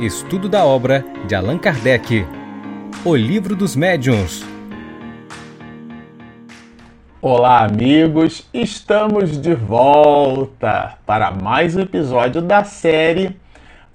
Estudo 0.00 0.48
da 0.48 0.64
obra 0.64 1.04
de 1.28 1.36
Allan 1.36 1.56
Kardec. 1.56 2.26
O 3.04 3.14
Livro 3.14 3.54
dos 3.54 3.76
Médiuns. 3.76 4.44
Olá, 7.22 7.64
amigos! 7.64 8.44
Estamos 8.52 9.40
de 9.40 9.54
volta 9.54 10.98
para 11.06 11.30
mais 11.30 11.76
um 11.76 11.80
episódio 11.80 12.42
da 12.42 12.64
série 12.64 13.36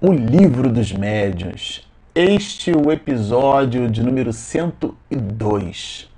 O 0.00 0.10
Livro 0.10 0.72
dos 0.72 0.90
Médiuns. 0.90 1.86
Este 2.14 2.70
é 2.70 2.74
o 2.74 2.90
episódio 2.90 3.86
de 3.90 4.02
número 4.02 4.32
102. 4.32 6.08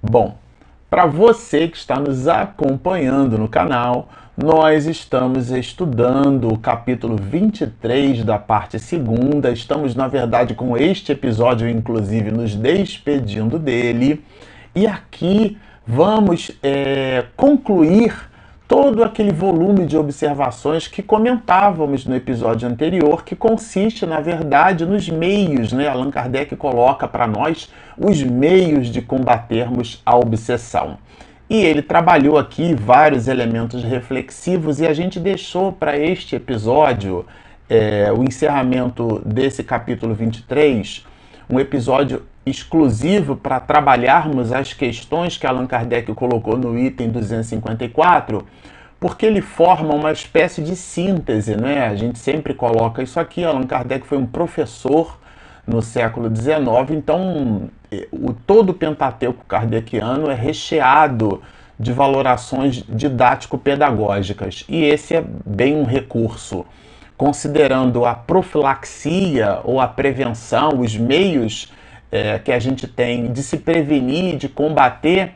Bom, 0.00 0.38
para 0.88 1.04
você 1.04 1.66
que 1.66 1.76
está 1.76 1.96
nos 1.98 2.28
acompanhando 2.28 3.36
no 3.36 3.48
canal, 3.48 4.08
nós 4.36 4.86
estamos 4.86 5.50
estudando 5.50 6.48
o 6.48 6.56
capítulo 6.56 7.16
23 7.16 8.24
da 8.24 8.38
parte 8.38 8.78
segunda. 8.78 9.50
Estamos, 9.50 9.94
na 9.94 10.08
verdade, 10.08 10.54
com 10.54 10.74
este 10.74 11.12
episódio, 11.12 11.68
inclusive, 11.68 12.30
nos 12.30 12.54
despedindo 12.54 13.58
dele. 13.58 14.24
E 14.74 14.86
aqui 14.86 15.58
vamos 15.86 16.50
é, 16.62 17.26
concluir 17.36 18.14
todo 18.66 19.04
aquele 19.04 19.32
volume 19.32 19.84
de 19.84 19.98
observações 19.98 20.88
que 20.88 21.02
comentávamos 21.02 22.06
no 22.06 22.16
episódio 22.16 22.66
anterior, 22.66 23.22
que 23.24 23.36
consiste, 23.36 24.06
na 24.06 24.18
verdade, 24.18 24.86
nos 24.86 25.10
meios, 25.10 25.74
né? 25.74 25.88
Allan 25.88 26.10
Kardec 26.10 26.56
coloca 26.56 27.06
para 27.06 27.26
nós 27.26 27.70
os 27.98 28.22
meios 28.22 28.88
de 28.88 29.02
combatermos 29.02 30.00
a 30.06 30.16
obsessão. 30.16 30.96
E 31.52 31.66
ele 31.66 31.82
trabalhou 31.82 32.38
aqui 32.38 32.72
vários 32.72 33.28
elementos 33.28 33.84
reflexivos 33.84 34.80
e 34.80 34.86
a 34.86 34.94
gente 34.94 35.20
deixou 35.20 35.70
para 35.70 35.98
este 35.98 36.34
episódio, 36.34 37.26
é, 37.68 38.10
o 38.10 38.24
encerramento 38.24 39.20
desse 39.22 39.62
capítulo 39.62 40.14
23, 40.14 41.04
um 41.50 41.60
episódio 41.60 42.22
exclusivo 42.46 43.36
para 43.36 43.60
trabalharmos 43.60 44.50
as 44.50 44.72
questões 44.72 45.36
que 45.36 45.46
Allan 45.46 45.66
Kardec 45.66 46.14
colocou 46.14 46.56
no 46.56 46.78
item 46.78 47.10
254, 47.10 48.46
porque 48.98 49.26
ele 49.26 49.42
forma 49.42 49.92
uma 49.92 50.10
espécie 50.10 50.62
de 50.62 50.74
síntese, 50.74 51.54
né? 51.54 51.86
A 51.86 51.94
gente 51.94 52.18
sempre 52.18 52.54
coloca 52.54 53.02
isso 53.02 53.20
aqui. 53.20 53.44
Allan 53.44 53.66
Kardec 53.66 54.06
foi 54.06 54.16
um 54.16 54.24
professor 54.24 55.18
no 55.66 55.80
século 55.80 56.34
XIX, 56.34 56.90
então 56.90 57.70
o 58.10 58.32
todo 58.32 58.70
o 58.70 58.74
Pentateuco 58.74 59.44
kardeciano 59.46 60.30
é 60.30 60.34
recheado 60.34 61.42
de 61.78 61.92
valorações 61.92 62.84
didático-pedagógicas 62.88 64.64
e 64.68 64.84
esse 64.84 65.16
é 65.16 65.24
bem 65.44 65.76
um 65.76 65.84
recurso. 65.84 66.64
Considerando 67.16 68.04
a 68.04 68.14
profilaxia 68.14 69.60
ou 69.64 69.80
a 69.80 69.86
prevenção, 69.86 70.80
os 70.80 70.96
meios 70.96 71.72
é, 72.10 72.38
que 72.38 72.52
a 72.52 72.58
gente 72.58 72.86
tem 72.86 73.32
de 73.32 73.42
se 73.42 73.56
prevenir, 73.56 74.36
de 74.36 74.48
combater 74.48 75.32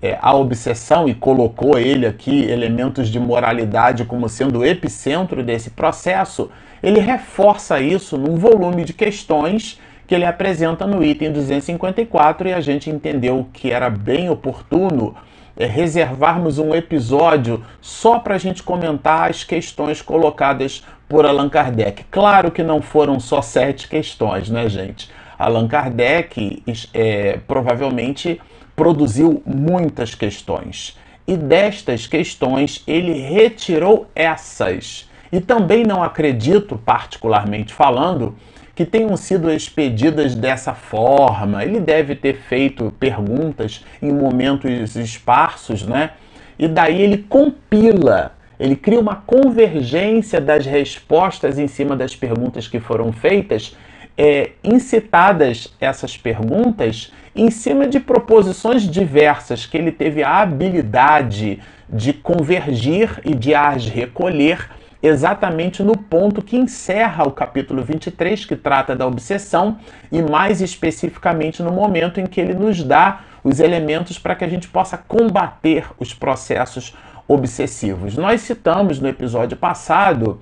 é, 0.00 0.18
a 0.20 0.34
obsessão, 0.34 1.08
e 1.08 1.14
colocou 1.14 1.78
ele 1.78 2.06
aqui 2.06 2.44
elementos 2.44 3.08
de 3.08 3.18
moralidade 3.18 4.04
como 4.04 4.28
sendo 4.28 4.60
o 4.60 4.64
epicentro 4.64 5.42
desse 5.42 5.70
processo, 5.70 6.50
ele 6.84 7.00
reforça 7.00 7.80
isso 7.80 8.18
num 8.18 8.36
volume 8.36 8.84
de 8.84 8.92
questões 8.92 9.80
que 10.06 10.14
ele 10.14 10.26
apresenta 10.26 10.86
no 10.86 11.02
item 11.02 11.32
254 11.32 12.48
e 12.48 12.52
a 12.52 12.60
gente 12.60 12.90
entendeu 12.90 13.48
que 13.54 13.70
era 13.70 13.88
bem 13.88 14.28
oportuno 14.28 15.16
é, 15.56 15.64
reservarmos 15.64 16.58
um 16.58 16.74
episódio 16.74 17.64
só 17.80 18.18
para 18.18 18.34
a 18.34 18.38
gente 18.38 18.62
comentar 18.62 19.30
as 19.30 19.42
questões 19.42 20.02
colocadas 20.02 20.84
por 21.08 21.24
Allan 21.24 21.48
Kardec. 21.48 22.04
Claro 22.10 22.50
que 22.50 22.62
não 22.62 22.82
foram 22.82 23.18
só 23.18 23.40
sete 23.40 23.88
questões, 23.88 24.50
né, 24.50 24.68
gente? 24.68 25.10
Allan 25.38 25.66
Kardec 25.66 26.62
é, 26.92 27.38
provavelmente 27.46 28.38
produziu 28.76 29.42
muitas 29.46 30.14
questões. 30.14 30.98
E 31.26 31.34
destas 31.34 32.06
questões 32.06 32.82
ele 32.86 33.14
retirou 33.14 34.06
essas. 34.14 35.08
E 35.34 35.40
também 35.40 35.82
não 35.82 36.00
acredito, 36.00 36.78
particularmente 36.78 37.74
falando, 37.74 38.36
que 38.72 38.84
tenham 38.84 39.16
sido 39.16 39.50
expedidas 39.50 40.32
dessa 40.32 40.74
forma. 40.74 41.64
Ele 41.64 41.80
deve 41.80 42.14
ter 42.14 42.36
feito 42.36 42.94
perguntas 43.00 43.84
em 44.00 44.12
momentos 44.12 44.94
esparsos, 44.94 45.84
né? 45.84 46.10
E 46.56 46.68
daí 46.68 47.02
ele 47.02 47.18
compila, 47.18 48.36
ele 48.60 48.76
cria 48.76 49.00
uma 49.00 49.16
convergência 49.16 50.40
das 50.40 50.66
respostas 50.66 51.58
em 51.58 51.66
cima 51.66 51.96
das 51.96 52.14
perguntas 52.14 52.68
que 52.68 52.78
foram 52.78 53.12
feitas, 53.12 53.76
é, 54.16 54.52
incitadas 54.62 55.74
essas 55.80 56.16
perguntas 56.16 57.12
em 57.34 57.50
cima 57.50 57.88
de 57.88 57.98
proposições 57.98 58.82
diversas 58.82 59.66
que 59.66 59.76
ele 59.76 59.90
teve 59.90 60.22
a 60.22 60.42
habilidade 60.42 61.58
de 61.88 62.12
convergir 62.12 63.20
e 63.24 63.34
de 63.34 63.52
as 63.52 63.88
recolher 63.88 64.70
exatamente 65.06 65.82
no 65.82 65.96
ponto 65.96 66.40
que 66.40 66.56
encerra 66.56 67.28
o 67.28 67.30
capítulo 67.30 67.82
23, 67.82 68.46
que 68.46 68.56
trata 68.56 68.96
da 68.96 69.06
obsessão, 69.06 69.78
e 70.10 70.22
mais 70.22 70.62
especificamente 70.62 71.62
no 71.62 71.70
momento 71.70 72.20
em 72.20 72.26
que 72.26 72.40
ele 72.40 72.54
nos 72.54 72.82
dá 72.82 73.20
os 73.44 73.60
elementos 73.60 74.18
para 74.18 74.34
que 74.34 74.44
a 74.44 74.48
gente 74.48 74.66
possa 74.66 74.96
combater 74.96 75.86
os 75.98 76.14
processos 76.14 76.96
obsessivos. 77.28 78.16
Nós 78.16 78.40
citamos 78.40 78.98
no 78.98 79.06
episódio 79.06 79.58
passado 79.58 80.40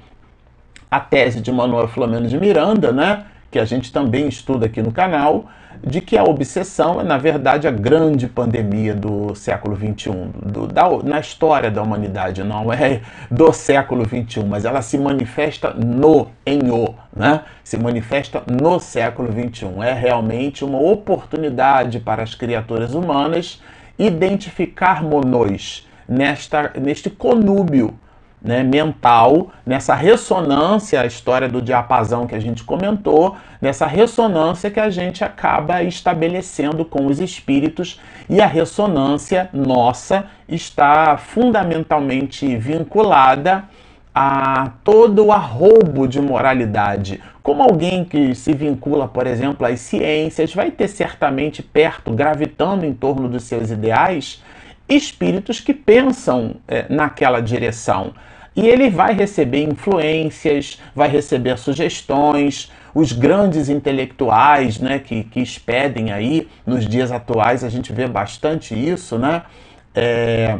a 0.89 1.01
tese 1.01 1.41
de 1.41 1.51
Manuel 1.51 1.89
Flamengo 1.89 2.29
de 2.29 2.39
Miranda, 2.39 2.93
né, 2.93 3.25
que 3.51 3.59
a 3.59 3.65
gente 3.65 3.93
também 3.93 4.29
estuda 4.29 4.67
aqui 4.67 4.81
no 4.81 4.93
canal, 4.93 5.47
de 5.85 6.01
que 6.01 6.17
a 6.17 6.23
obsessão 6.23 7.01
é, 7.01 7.05
na 7.05 7.19
verdade, 7.19 7.67
a 7.67 7.71
grande 7.71 8.29
pandemia 8.29 8.95
do 8.95 9.35
século 9.35 9.77
XXI, 9.77 10.11
do, 10.45 10.67
da, 10.67 10.89
na 11.03 11.19
história 11.19 11.71
da 11.71 11.83
humanidade, 11.83 12.45
não 12.45 12.73
é 12.73 13.01
do 13.31 13.53
século 13.53 14.05
XXI, 14.05 14.45
mas 14.45 14.65
ela 14.65 14.81
se 14.81 14.97
manifesta 14.97 15.75
no, 15.75 16.29
em 16.47 16.71
o, 16.71 16.95
né? 17.15 17.43
se 17.65 17.77
manifesta 17.77 18.43
no 18.47 18.79
século 18.79 19.31
XXI. 19.33 19.67
É 19.83 19.93
realmente 19.93 20.65
uma 20.65 20.79
oportunidade 20.81 21.99
para 21.99 22.23
as 22.23 22.35
criaturas 22.35 22.95
humanas 22.95 23.61
identificarmos 23.99 25.87
nesta, 26.09 26.73
neste 26.81 27.11
conúbio 27.11 27.95
né, 28.43 28.63
mental, 28.63 29.51
nessa 29.65 29.95
ressonância, 29.95 31.01
a 31.01 31.07
história 31.07 31.49
do 31.49 31.63
diapasão 31.63 32.27
que 32.27 32.35
a 32.35 32.41
gente 32.41 32.65
comentou, 32.65 33.37
nessa 33.61 33.87
ressonância 33.87 34.71
que 34.71 34.81
a 34.81 34.91
gente 34.91 35.23
acaba 35.23 35.83
estabelecendo 35.83 36.85
com 36.85 37.07
os 37.07 37.21
espíritos, 37.21 38.01
e 38.29 38.41
a 38.41 38.47
ressonância 38.47 39.49
nossa 39.53 40.27
está 40.49 41.17
fundamentalmente 41.17 42.57
vinculada 42.57 43.65
a 44.15 44.73
todo 44.85 45.27
o 45.27 45.33
arrobo 45.33 46.07
de 46.07 46.21
moralidade. 46.21 47.21
Como 47.43 47.63
alguém 47.63 48.05
que 48.05 48.35
se 48.35 48.53
vincula, 48.53 49.09
por 49.09 49.27
exemplo, 49.27 49.67
às 49.67 49.81
ciências, 49.81 50.55
vai 50.55 50.71
ter 50.71 50.89
certamente 50.89 51.63
perto, 51.63 52.11
gravitando 52.13 52.85
em 52.85 52.93
torno 52.93 53.29
dos 53.29 53.45
seus 53.45 53.71
ideais, 53.71 54.43
espíritos 54.89 55.61
que 55.61 55.73
pensam 55.73 56.57
é, 56.69 56.85
naquela 56.89 57.41
direção. 57.41 58.13
E 58.55 58.67
ele 58.67 58.91
vai 58.91 59.15
receber 59.15 59.63
influências, 59.63 60.79
vai 60.95 61.09
receber 61.09 61.59
sugestões. 61.59 62.71
Os 62.95 63.13
grandes 63.13 63.69
intelectuais 63.69 64.79
né, 64.79 64.99
que, 64.99 65.25
que 65.25 65.41
expedem 65.41 66.13
aí, 66.13 66.49
nos 66.67 66.87
dias 66.87 67.11
atuais, 67.11 67.65
a 67.65 67.71
gente 67.71 67.93
vê 67.93 68.07
bastante 68.07 68.75
isso, 68.75 69.19
né? 69.19 69.43
É, 69.95 70.59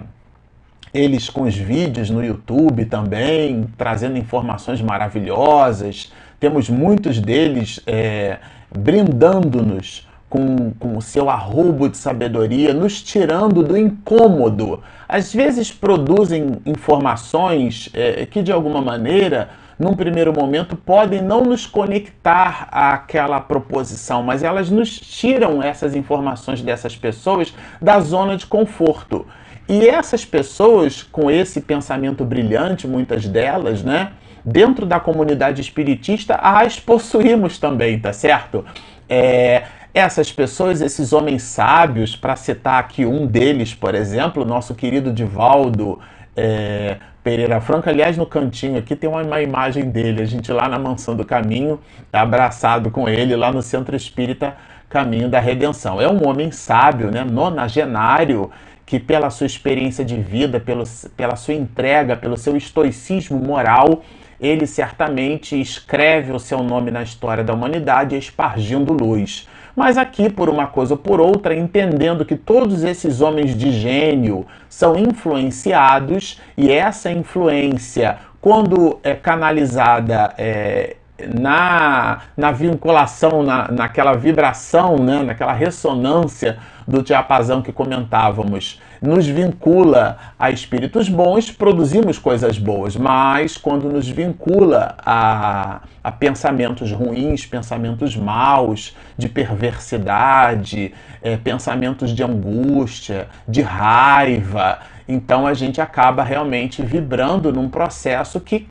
eles 0.95 1.31
com 1.31 1.43
os 1.43 1.55
vídeos 1.55 2.11
no 2.11 2.23
YouTube 2.25 2.85
também, 2.85 3.67
trazendo 3.77 4.19
informações 4.19 4.81
maravilhosas. 4.81 6.13
Temos 6.39 6.69
muitos 6.69 7.19
deles 7.19 7.81
é, 7.87 8.39
brindando-nos 8.71 10.07
com, 10.33 10.97
o 10.97 11.03
seu 11.03 11.29
arrobo 11.29 11.91
de 11.91 11.99
sabedoria, 11.99 12.73
nos 12.73 13.03
tirando 13.03 13.63
do 13.63 13.77
incômodo. 13.77 14.83
Às 15.07 15.35
vezes 15.35 15.71
produzem 15.71 16.57
informações 16.65 17.91
é, 17.93 18.25
que, 18.25 18.43
de 18.43 18.51
alguma 18.51 18.81
maneira, 18.81 19.51
num 19.79 19.93
primeiro 19.93 20.33
momento, 20.33 20.75
podem 20.75 21.21
não 21.21 21.43
nos 21.43 21.67
conectar 21.67 22.67
àquela 22.73 23.41
proposição, 23.41 24.23
mas 24.23 24.43
elas 24.43 24.71
nos 24.71 24.99
tiram 24.99 25.63
essas 25.63 25.95
informações 25.95 26.63
dessas 26.63 26.97
pessoas 26.97 27.53
da 27.79 28.01
zona 28.01 28.35
de 28.35 28.47
conforto. 28.47 29.27
E 29.69 29.87
essas 29.87 30.25
pessoas, 30.25 31.03
com 31.03 31.31
esse 31.31 31.61
pensamento 31.61 32.25
brilhante, 32.25 32.89
muitas 32.89 33.29
delas, 33.29 33.83
né? 33.83 34.13
Dentro 34.43 34.87
da 34.87 34.99
comunidade 34.99 35.61
espiritista, 35.61 36.37
as 36.37 36.81
possuímos 36.81 37.59
também, 37.59 37.99
tá 38.01 38.15
certo? 38.15 38.65
É, 39.09 39.65
essas 39.95 40.33
pessoas, 40.33 40.81
esses 40.81 41.13
homens 41.13 41.43
sábios, 41.43 42.17
para 42.17 42.35
citar 42.35 42.81
aqui 42.81 43.05
um 43.05 43.27
deles, 43.27 43.75
por 43.75 43.95
exemplo, 43.95 44.45
nosso 44.45 44.75
querido 44.75 45.13
Divaldo 45.13 45.99
é, 46.35 46.97
Pereira 47.23 47.61
Franco. 47.61 47.89
Aliás, 47.89 48.17
no 48.17 48.25
cantinho 48.25 48.79
aqui 48.79 48.97
tem 48.97 49.09
uma, 49.09 49.43
imagem 49.43 49.91
dele, 49.91 50.23
a 50.23 50.25
gente 50.25 50.51
lá 50.51 50.69
na 50.69 50.79
Mansão 50.79 51.15
do 51.15 51.25
Caminho, 51.25 51.79
abraçado 52.13 52.91
com 52.91 53.09
ele 53.09 53.37
lá 53.37 53.53
no 53.53 53.61
Centro 53.61 53.95
Espírita 53.95 54.57
Caminho 54.89 55.29
da 55.29 55.39
Redenção. 55.39 56.01
É 56.01 56.09
um 56.09 56.27
homem 56.27 56.51
sábio, 56.51 57.11
né, 57.11 57.23
nonagenário, 57.23 58.51
que 58.87 58.99
pela 58.99 59.29
sua 59.29 59.47
experiência 59.47 60.05
de 60.05 60.17
vida, 60.17 60.59
pelo, 60.59 60.85
pela 61.17 61.37
sua 61.37 61.55
entrega, 61.55 62.17
pelo 62.17 62.37
seu 62.37 62.57
estoicismo 62.57 63.39
moral, 63.39 64.03
ele 64.41 64.67
certamente 64.67 65.59
escreve 65.61 66.33
o 66.33 66.39
seu 66.39 66.63
nome 66.63 66.91
na 66.91 67.03
história 67.03 67.45
da 67.45 67.53
humanidade, 67.53 68.17
espargindo 68.17 68.93
luz. 68.93 69.47
Mas 69.75 69.97
aqui, 69.97 70.29
por 70.29 70.49
uma 70.49 70.67
coisa 70.67 70.95
ou 70.95 70.99
por 70.99 71.21
outra, 71.21 71.55
entendendo 71.55 72.25
que 72.25 72.37
todos 72.37 72.85
esses 72.85 73.21
homens 73.21 73.57
de 73.57 73.73
gênio 73.73 74.47
são 74.69 74.97
influenciados 74.97 76.41
e 76.57 76.71
essa 76.71 77.11
influência, 77.11 78.19
quando 78.41 78.99
é 79.03 79.15
canalizada 79.15 80.35
é, 80.37 80.97
na, 81.35 82.23
na 82.37 82.53
vinculação, 82.53 83.43
na, 83.43 83.71
naquela 83.71 84.13
vibração, 84.15 84.97
né, 84.97 85.23
naquela 85.23 85.53
ressonância 85.53 86.59
do 86.87 87.03
diapasão 87.03 87.63
que 87.63 87.73
comentávamos, 87.73 88.81
nos 89.03 89.27
vincula 89.27 90.17
a 90.39 90.51
espíritos 90.51 91.09
bons, 91.09 91.51
produzimos 91.51 92.19
coisas 92.19 92.57
boas, 92.57 92.95
mas 92.95 93.57
quando 93.57 93.89
nos 93.89 94.09
vincula 94.09 94.95
a, 95.05 95.81
a 96.05 96.13
pensamentos 96.13 96.93
ruins, 96.93 97.45
pensamentos 97.45 98.17
maus, 98.17 98.97
de 99.19 99.29
perversidade, 99.29 100.95
é, 101.21 101.37
pensamentos 101.37 102.13
de 102.13 102.23
angústia, 102.23 103.29
de 103.49 103.61
raiva, 103.61 104.79
então 105.09 105.49
a 105.49 105.53
gente 105.53 105.81
acaba 105.81 106.23
realmente 106.23 106.81
vibrando 106.81 107.53
num 107.53 107.69
processo 107.69 108.39
que 108.39 108.69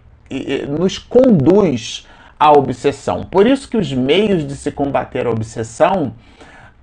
nos 0.69 0.97
conduz 0.97 2.07
à 2.39 2.51
obsessão. 2.51 3.23
Por 3.23 3.45
isso 3.45 3.69
que 3.69 3.77
os 3.77 3.91
meios 3.93 4.47
de 4.47 4.55
se 4.55 4.71
combater 4.71 5.27
a 5.27 5.29
obsessão 5.29 6.13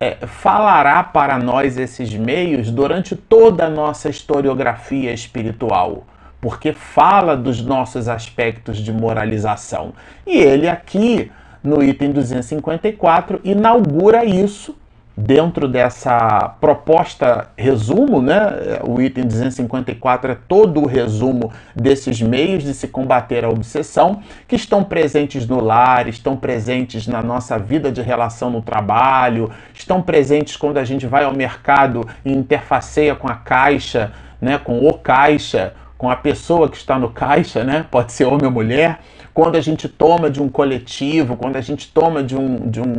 é, 0.00 0.16
falará 0.26 1.02
para 1.02 1.38
nós 1.38 1.76
esses 1.76 2.14
meios 2.14 2.70
durante 2.70 3.16
toda 3.16 3.66
a 3.66 3.70
nossa 3.70 4.08
historiografia 4.08 5.12
espiritual, 5.12 6.06
porque 6.40 6.72
fala 6.72 7.36
dos 7.36 7.60
nossos 7.62 8.08
aspectos 8.08 8.78
de 8.78 8.92
moralização. 8.92 9.92
E 10.26 10.36
ele 10.36 10.68
aqui, 10.68 11.32
no 11.62 11.82
item 11.82 12.12
254, 12.12 13.40
inaugura 13.42 14.24
isso 14.24 14.76
dentro 15.20 15.66
dessa 15.66 16.54
proposta 16.60 17.48
resumo, 17.56 18.22
né, 18.22 18.78
o 18.86 19.00
item 19.02 19.24
254 19.24 20.30
é 20.30 20.38
todo 20.46 20.80
o 20.80 20.86
resumo 20.86 21.52
desses 21.74 22.22
meios 22.22 22.62
de 22.62 22.72
se 22.72 22.86
combater 22.86 23.44
a 23.44 23.48
obsessão, 23.48 24.22
que 24.46 24.54
estão 24.54 24.84
presentes 24.84 25.44
no 25.44 25.60
lar, 25.60 26.06
estão 26.06 26.36
presentes 26.36 27.08
na 27.08 27.20
nossa 27.20 27.58
vida 27.58 27.90
de 27.90 28.00
relação 28.00 28.48
no 28.48 28.62
trabalho, 28.62 29.50
estão 29.74 30.00
presentes 30.00 30.56
quando 30.56 30.78
a 30.78 30.84
gente 30.84 31.04
vai 31.04 31.24
ao 31.24 31.34
mercado 31.34 32.06
e 32.24 32.32
interfaceia 32.32 33.16
com 33.16 33.26
a 33.26 33.34
caixa, 33.34 34.12
né, 34.40 34.56
com 34.56 34.86
o 34.86 34.94
caixa, 34.94 35.74
com 35.96 36.08
a 36.08 36.14
pessoa 36.14 36.68
que 36.68 36.76
está 36.76 36.96
no 36.96 37.10
caixa, 37.10 37.64
né, 37.64 37.84
pode 37.90 38.12
ser 38.12 38.24
homem 38.24 38.46
ou 38.46 38.52
mulher, 38.52 39.00
quando 39.34 39.56
a 39.56 39.60
gente 39.60 39.88
toma 39.88 40.28
de 40.28 40.42
um 40.42 40.48
coletivo, 40.48 41.36
quando 41.36 41.56
a 41.56 41.60
gente 41.60 41.88
toma 41.92 42.24
de 42.24 42.36
um, 42.36 42.68
de 42.68 42.80
um, 42.80 42.94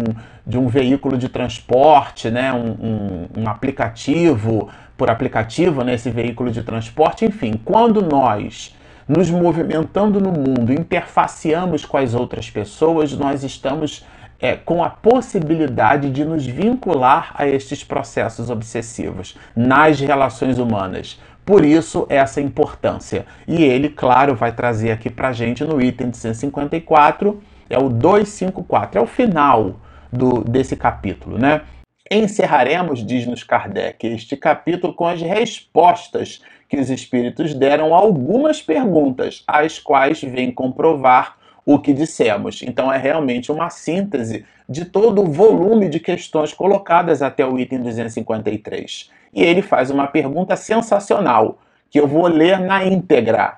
de 0.50 0.58
um 0.58 0.68
veículo 0.68 1.16
de 1.16 1.30
transporte, 1.30 2.32
né, 2.32 2.52
um, 2.52 2.72
um, 2.72 3.28
um 3.44 3.48
aplicativo, 3.48 4.68
por 4.98 5.08
aplicativo, 5.12 5.84
né, 5.84 5.96
veículo 5.96 6.50
de 6.50 6.64
transporte, 6.64 7.24
enfim, 7.24 7.54
quando 7.64 8.02
nós 8.02 8.76
nos 9.08 9.30
movimentando 9.30 10.20
no 10.20 10.32
mundo, 10.32 10.74
interfaceamos 10.74 11.86
com 11.86 11.98
as 11.98 12.16
outras 12.16 12.50
pessoas, 12.50 13.14
nós 13.14 13.44
estamos 13.44 14.04
é, 14.40 14.56
com 14.56 14.84
a 14.84 14.90
possibilidade 14.90 16.10
de 16.10 16.26
nos 16.26 16.48
vincular 16.48 17.32
a 17.36 17.48
estes 17.48 17.84
processos 17.84 18.50
obsessivos 18.50 19.38
nas 19.56 20.00
relações 20.00 20.58
humanas. 20.58 21.22
Por 21.46 21.64
isso, 21.64 22.08
essa 22.10 22.42
importância. 22.42 23.28
E 23.48 23.64
ele, 23.64 23.90
claro, 23.90 24.36
vai 24.36 24.52
trazer 24.52 24.90
aqui 24.92 25.12
para 25.12 25.32
gente 25.32 25.64
no 25.64 25.80
item 25.80 26.10
de 26.10 26.18
154, 26.18 27.40
é 27.70 27.78
o 27.78 27.88
254, 27.88 29.00
é 29.00 29.04
o 29.04 29.06
final 29.06 29.76
do, 30.12 30.44
desse 30.44 30.76
capítulo, 30.76 31.38
né? 31.38 31.62
Encerraremos, 32.12 33.06
diz-nos 33.06 33.44
Kardec, 33.44 34.06
este 34.08 34.36
capítulo 34.36 34.94
com 34.94 35.06
as 35.06 35.22
respostas 35.22 36.42
que 36.68 36.78
os 36.78 36.90
espíritos 36.90 37.54
deram 37.54 37.94
a 37.94 37.98
algumas 37.98 38.62
perguntas, 38.62 39.44
as 39.48 39.80
quais 39.80 40.22
vêm 40.22 40.52
comprovar 40.52 41.38
o 41.66 41.78
que 41.78 41.94
dissemos. 41.94 42.64
Então, 42.64 42.92
é 42.92 42.98
realmente 42.98 43.52
uma 43.52 43.70
síntese 43.70 44.44
de 44.68 44.86
todo 44.86 45.22
o 45.22 45.32
volume 45.32 45.88
de 45.88 46.00
questões 46.00 46.52
colocadas 46.52 47.22
até 47.22 47.46
o 47.46 47.60
item 47.60 47.82
253 47.82 49.12
e 49.34 49.44
ele 49.44 49.62
faz 49.62 49.90
uma 49.90 50.08
pergunta 50.08 50.56
sensacional, 50.56 51.60
que 51.90 52.00
eu 52.00 52.08
vou 52.08 52.28
ler 52.28 52.60
na 52.60 52.86
íntegra. 52.86 53.58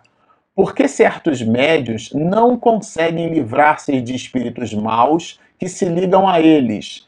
Por 0.53 0.75
que 0.75 0.87
certos 0.87 1.41
médios 1.41 2.11
não 2.13 2.57
conseguem 2.57 3.33
livrar-se 3.33 4.01
de 4.01 4.15
espíritos 4.15 4.73
maus 4.73 5.39
que 5.61 5.69
se 5.69 5.85
ligam 5.85 6.27
a 6.27 6.41
eles? 6.41 7.07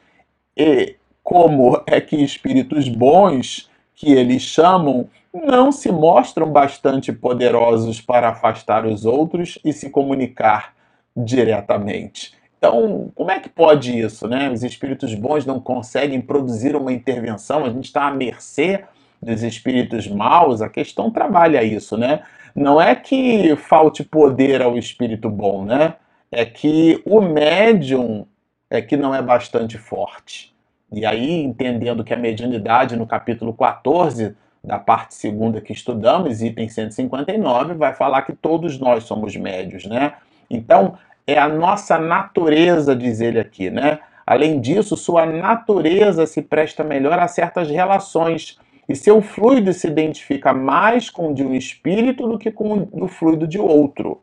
E 0.56 0.96
como 1.24 1.82
é 1.88 2.00
que 2.00 2.16
espíritos 2.18 2.88
bons, 2.88 3.68
que 3.96 4.14
eles 4.14 4.44
chamam, 4.44 5.10
não 5.34 5.72
se 5.72 5.92
mostram 5.92 6.52
bastante 6.52 7.12
poderosos 7.12 8.00
para 8.00 8.30
afastar 8.30 8.86
os 8.86 9.06
outros 9.08 9.58
e 9.66 9.74
se 9.74 9.90
comunicar 9.90 10.76
diretamente? 11.18 12.36
Então, 12.60 13.12
como 13.16 13.32
é 13.32 13.40
que 13.40 13.50
pode 13.50 14.00
isso, 14.00 14.28
né? 14.28 14.52
Os 14.52 14.64
espíritos 14.64 15.16
bons 15.16 15.48
não 15.48 15.60
conseguem 15.60 16.22
produzir 16.22 16.76
uma 16.76 16.94
intervenção, 16.94 17.66
a 17.66 17.72
gente 17.72 17.86
está 17.86 18.06
à 18.06 18.12
mercê 18.12 18.84
dos 19.20 19.42
espíritos 19.42 20.08
maus, 20.08 20.62
a 20.62 20.70
questão 20.70 21.10
trabalha 21.10 21.64
isso, 21.64 21.98
né? 21.98 22.22
Não 22.56 22.80
é 22.80 22.94
que 22.94 23.56
falte 23.56 24.04
poder 24.04 24.62
ao 24.62 24.78
espírito 24.78 25.28
bom, 25.28 25.66
né? 25.66 25.96
É 26.32 26.46
que 26.46 27.02
o 27.04 27.20
médium 27.20 28.28
é 28.76 28.82
que 28.82 28.98
não 28.98 29.14
é 29.14 29.22
bastante 29.22 29.78
forte. 29.78 30.54
E 30.92 31.06
aí, 31.06 31.42
entendendo 31.42 32.04
que 32.04 32.14
a 32.14 32.18
mediunidade, 32.18 32.96
no 32.96 33.08
capítulo 33.08 33.54
14 33.54 34.36
da 34.64 34.80
parte 34.80 35.14
segunda 35.16 35.60
que 35.60 35.74
estudamos, 35.74 36.42
item 36.42 36.70
159, 36.70 37.74
vai 37.74 37.94
falar 37.94 38.22
que 38.22 38.34
todos 38.34 38.80
nós 38.80 39.04
somos 39.04 39.36
médios, 39.36 39.86
né? 39.86 40.14
Então, 40.50 40.98
é 41.28 41.38
a 41.38 41.48
nossa 41.48 41.98
natureza, 41.98 42.96
diz 42.96 43.22
ele 43.22 43.40
aqui, 43.40 43.70
né? 43.70 44.00
Além 44.26 44.62
disso, 44.62 44.96
sua 44.96 45.26
natureza 45.26 46.26
se 46.26 46.42
presta 46.42 46.84
melhor 46.84 47.20
a 47.20 47.28
certas 47.28 47.70
relações 47.70 48.58
e 48.88 48.96
seu 48.96 49.22
fluido 49.22 49.74
se 49.74 49.88
identifica 49.88 50.54
mais 50.54 51.10
com 51.10 51.32
o 51.32 51.34
de 51.34 51.44
um 51.44 51.54
espírito 51.54 52.28
do 52.28 52.38
que 52.38 52.52
com 52.52 52.88
o 52.92 53.08
fluido 53.08 53.48
de 53.48 53.60
outro. 53.60 54.22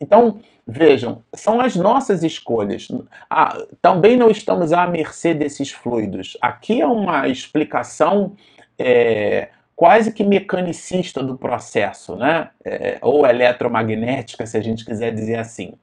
Então, 0.00 0.40
vejam, 0.66 1.22
são 1.34 1.60
as 1.60 1.74
nossas 1.74 2.22
escolhas. 2.22 2.88
Ah, 3.30 3.56
também 3.80 4.16
não 4.16 4.30
estamos 4.30 4.72
à 4.72 4.86
mercê 4.86 5.32
desses 5.32 5.70
fluidos. 5.70 6.36
Aqui 6.40 6.80
é 6.80 6.86
uma 6.86 7.28
explicação 7.28 8.36
é, 8.78 9.48
quase 9.74 10.12
que 10.12 10.24
mecanicista 10.24 11.22
do 11.22 11.36
processo, 11.36 12.16
né? 12.16 12.50
É, 12.64 12.98
ou 13.00 13.26
eletromagnética, 13.26 14.46
se 14.46 14.56
a 14.56 14.62
gente 14.62 14.84
quiser 14.84 15.14
dizer 15.14 15.38
assim. 15.38 15.74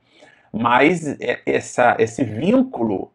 Mas 0.51 1.07
é, 1.19 1.41
essa, 1.45 1.95
esse 1.99 2.23
vínculo 2.23 3.11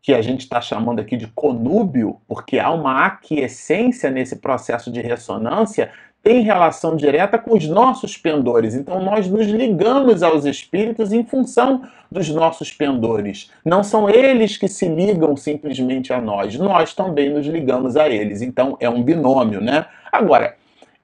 que 0.00 0.14
a 0.14 0.22
gente 0.22 0.40
está 0.40 0.60
chamando 0.60 1.00
aqui 1.00 1.16
de 1.16 1.26
conúbio, 1.26 2.20
porque 2.26 2.58
há 2.58 2.70
uma 2.70 3.04
aquiescência 3.04 4.10
nesse 4.10 4.36
processo 4.36 4.90
de 4.90 5.02
ressonância, 5.02 5.92
tem 6.22 6.42
relação 6.42 6.96
direta 6.96 7.38
com 7.38 7.56
os 7.56 7.66
nossos 7.66 8.16
pendores. 8.16 8.74
Então 8.74 9.02
nós 9.02 9.28
nos 9.28 9.46
ligamos 9.46 10.22
aos 10.22 10.44
espíritos 10.44 11.12
em 11.12 11.24
função 11.24 11.82
dos 12.10 12.28
nossos 12.28 12.72
pendores. 12.72 13.50
Não 13.64 13.82
são 13.82 14.10
eles 14.10 14.56
que 14.56 14.68
se 14.68 14.88
ligam 14.88 15.36
simplesmente 15.36 16.12
a 16.12 16.20
nós, 16.20 16.58
nós 16.58 16.94
também 16.94 17.30
nos 17.30 17.46
ligamos 17.46 17.96
a 17.96 18.08
eles. 18.08 18.42
Então 18.42 18.76
é 18.80 18.88
um 18.88 19.02
binômio, 19.02 19.60
né? 19.60 19.86
Agora, 20.10 20.56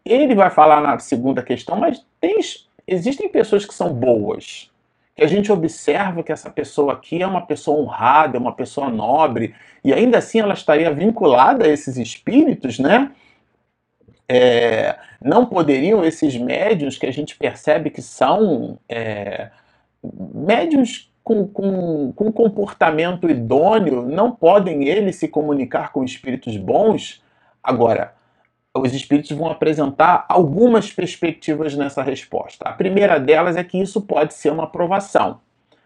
ele 0.05 0.35
vai 0.35 0.51
falar 0.51 0.81
na 0.81 0.99
segunda 0.99 1.43
questão, 1.43 1.77
mas 1.77 2.05
tem, 2.21 2.39
existem 2.87 3.29
pessoas 3.29 3.65
que 3.65 3.75
são 3.75 3.93
boas 3.93 4.71
que 5.15 5.23
a 5.23 5.27
gente 5.29 5.53
observa 5.53 6.23
que 6.23 6.33
essa 6.33 6.51
pessoa 6.51 6.95
aqui 6.95 7.23
é 7.23 7.27
uma 7.27 7.47
pessoa 7.47 7.81
honrada, 7.81 8.37
é 8.37 8.41
uma 8.41 8.53
pessoa 8.53 8.91
nobre, 8.91 9.55
e 9.85 9.93
ainda 9.93 10.19
assim 10.19 10.41
ela 10.41 10.55
estaria 10.55 10.93
vinculada 10.93 11.65
a 11.65 11.69
esses 11.69 11.97
espíritos, 11.97 12.79
né? 12.79 13.11
É, 14.29 14.97
não 15.21 15.47
poderiam 15.47 16.05
esses 16.05 16.37
médios 16.37 16.97
que 16.97 17.07
a 17.07 17.13
gente 17.13 17.37
percebe 17.37 17.91
que 17.91 18.01
são 18.01 18.79
é, 18.89 19.51
médios 20.03 21.13
com, 21.23 21.47
com, 21.49 22.13
com 22.13 22.33
comportamento 22.33 23.29
idôneo, 23.29 24.03
não 24.03 24.31
podem 24.31 24.87
eles 24.89 25.17
se 25.17 25.29
comunicar 25.29 25.91
com 25.93 26.05
espíritos 26.05 26.57
bons? 26.57 27.23
Agora, 27.63 28.13
os 28.77 28.93
espíritos 28.93 29.31
vão 29.31 29.51
apresentar 29.51 30.27
algumas 30.29 30.93
perspectivas 30.93 31.75
nessa 31.75 32.03
resposta. 32.03 32.69
A 32.69 32.73
primeira 32.73 33.19
delas 33.19 33.57
é 33.57 33.65
que 33.65 33.81
isso 33.81 34.03
pode 34.03 34.35
ser 34.35 34.51
uma 34.51 34.65
aprovação. 34.65 35.41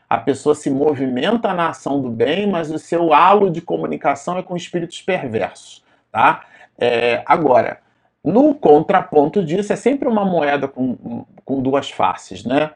A 0.08 0.16
pessoa 0.16 0.54
se 0.54 0.70
movimenta 0.70 1.52
na 1.52 1.68
ação 1.68 2.00
do 2.00 2.08
bem, 2.08 2.46
mas 2.46 2.70
o 2.70 2.78
seu 2.78 3.12
halo 3.12 3.50
de 3.50 3.60
comunicação 3.60 4.38
é 4.38 4.42
com 4.42 4.56
espíritos 4.56 5.02
perversos. 5.02 5.84
Tá? 6.10 6.46
É, 6.78 7.22
agora, 7.26 7.78
no 8.32 8.54
contraponto 8.54 9.44
disso, 9.44 9.72
é 9.72 9.76
sempre 9.76 10.08
uma 10.08 10.24
moeda 10.24 10.68
com, 10.68 11.24
com 11.44 11.62
duas 11.62 11.90
faces. 11.90 12.44
Né? 12.44 12.70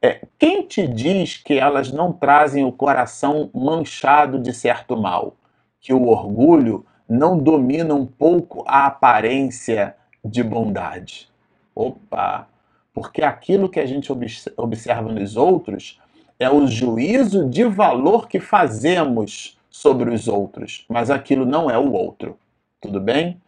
É, 0.00 0.22
quem 0.38 0.62
te 0.62 0.86
diz 0.86 1.36
que 1.36 1.58
elas 1.58 1.92
não 1.92 2.12
trazem 2.12 2.64
o 2.64 2.72
coração 2.72 3.50
manchado 3.54 4.38
de 4.38 4.52
certo 4.52 4.96
mal? 4.96 5.36
Que 5.80 5.92
o 5.92 6.08
orgulho 6.08 6.86
não 7.08 7.38
domina 7.38 7.94
um 7.94 8.06
pouco 8.06 8.64
a 8.66 8.86
aparência 8.86 9.94
de 10.24 10.42
bondade. 10.42 11.28
Opa! 11.74 12.48
Porque 12.92 13.22
aquilo 13.22 13.68
que 13.68 13.80
a 13.80 13.86
gente 13.86 14.10
observa 14.56 15.12
nos 15.12 15.36
outros 15.36 16.00
é 16.38 16.48
o 16.48 16.66
juízo 16.66 17.48
de 17.48 17.64
valor 17.64 18.28
que 18.28 18.40
fazemos 18.40 19.58
sobre 19.68 20.10
os 20.14 20.28
outros, 20.28 20.84
mas 20.88 21.10
aquilo 21.10 21.44
não 21.44 21.68
é 21.68 21.76
o 21.76 21.92
outro. 21.92 22.38
Tudo 22.80 23.00
bem? 23.00 23.40